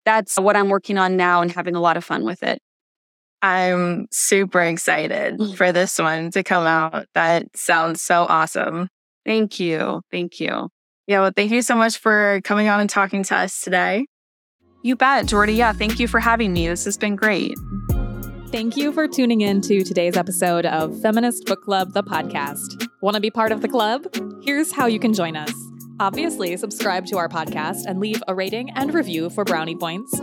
that's 0.04 0.38
what 0.38 0.56
I'm 0.56 0.68
working 0.68 0.98
on 0.98 1.16
now 1.16 1.42
and 1.42 1.50
having 1.50 1.74
a 1.74 1.80
lot 1.80 1.96
of 1.96 2.04
fun 2.04 2.24
with 2.24 2.42
it. 2.42 2.60
I'm 3.42 4.06
super 4.12 4.60
excited 4.60 5.38
mm. 5.38 5.56
for 5.56 5.72
this 5.72 5.98
one 5.98 6.30
to 6.30 6.42
come 6.42 6.66
out. 6.66 7.06
That 7.14 7.46
sounds 7.56 8.00
so 8.00 8.24
awesome. 8.28 8.88
Thank 9.26 9.58
you. 9.58 10.02
Thank 10.10 10.38
you. 10.40 10.68
Yeah, 11.06 11.20
well, 11.20 11.32
thank 11.34 11.50
you 11.50 11.62
so 11.62 11.74
much 11.74 11.98
for 11.98 12.40
coming 12.44 12.68
on 12.68 12.80
and 12.80 12.88
talking 12.88 13.24
to 13.24 13.36
us 13.36 13.60
today. 13.60 14.06
You 14.84 14.96
bet, 14.96 15.26
Jordy. 15.26 15.54
Yeah, 15.54 15.72
thank 15.72 15.98
you 15.98 16.06
for 16.08 16.20
having 16.20 16.52
me. 16.52 16.68
This 16.68 16.84
has 16.84 16.96
been 16.96 17.16
great. 17.16 17.54
Thank 18.52 18.76
you 18.76 18.92
for 18.92 19.08
tuning 19.08 19.40
in 19.40 19.60
to 19.62 19.82
today's 19.82 20.16
episode 20.16 20.66
of 20.66 21.00
Feminist 21.00 21.46
Book 21.46 21.62
Club, 21.62 21.94
the 21.94 22.02
podcast. 22.02 22.86
Want 23.00 23.14
to 23.14 23.20
be 23.20 23.30
part 23.30 23.50
of 23.50 23.62
the 23.62 23.68
club? 23.68 24.06
Here's 24.44 24.72
how 24.72 24.86
you 24.86 24.98
can 24.98 25.14
join 25.14 25.36
us. 25.36 25.52
Obviously, 26.02 26.56
subscribe 26.56 27.06
to 27.06 27.16
our 27.16 27.28
podcast 27.28 27.84
and 27.86 28.00
leave 28.00 28.20
a 28.26 28.34
rating 28.34 28.70
and 28.70 28.92
review 28.92 29.30
for 29.30 29.44
brownie 29.44 29.76
points. 29.76 30.18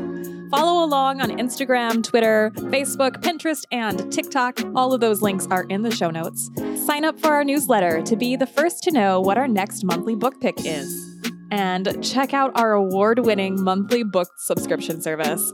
Follow 0.52 0.84
along 0.84 1.22
on 1.22 1.30
Instagram, 1.30 2.04
Twitter, 2.04 2.52
Facebook, 2.54 3.22
Pinterest, 3.22 3.64
and 3.72 4.12
TikTok. 4.12 4.60
All 4.76 4.92
of 4.92 5.00
those 5.00 5.22
links 5.22 5.48
are 5.50 5.64
in 5.70 5.84
the 5.84 5.90
show 5.90 6.10
notes. 6.10 6.50
Sign 6.86 7.06
up 7.06 7.18
for 7.18 7.30
our 7.30 7.46
newsletter 7.46 8.02
to 8.02 8.18
be 8.18 8.36
the 8.36 8.46
first 8.46 8.84
to 8.84 8.92
know 8.92 9.22
what 9.22 9.38
our 9.38 9.48
next 9.48 9.86
monthly 9.86 10.16
book 10.16 10.42
pick 10.42 10.66
is. 10.66 11.18
And 11.50 12.04
check 12.04 12.34
out 12.34 12.52
our 12.60 12.74
award 12.74 13.20
winning 13.20 13.64
monthly 13.64 14.04
book 14.04 14.28
subscription 14.38 15.02
service. 15.02 15.54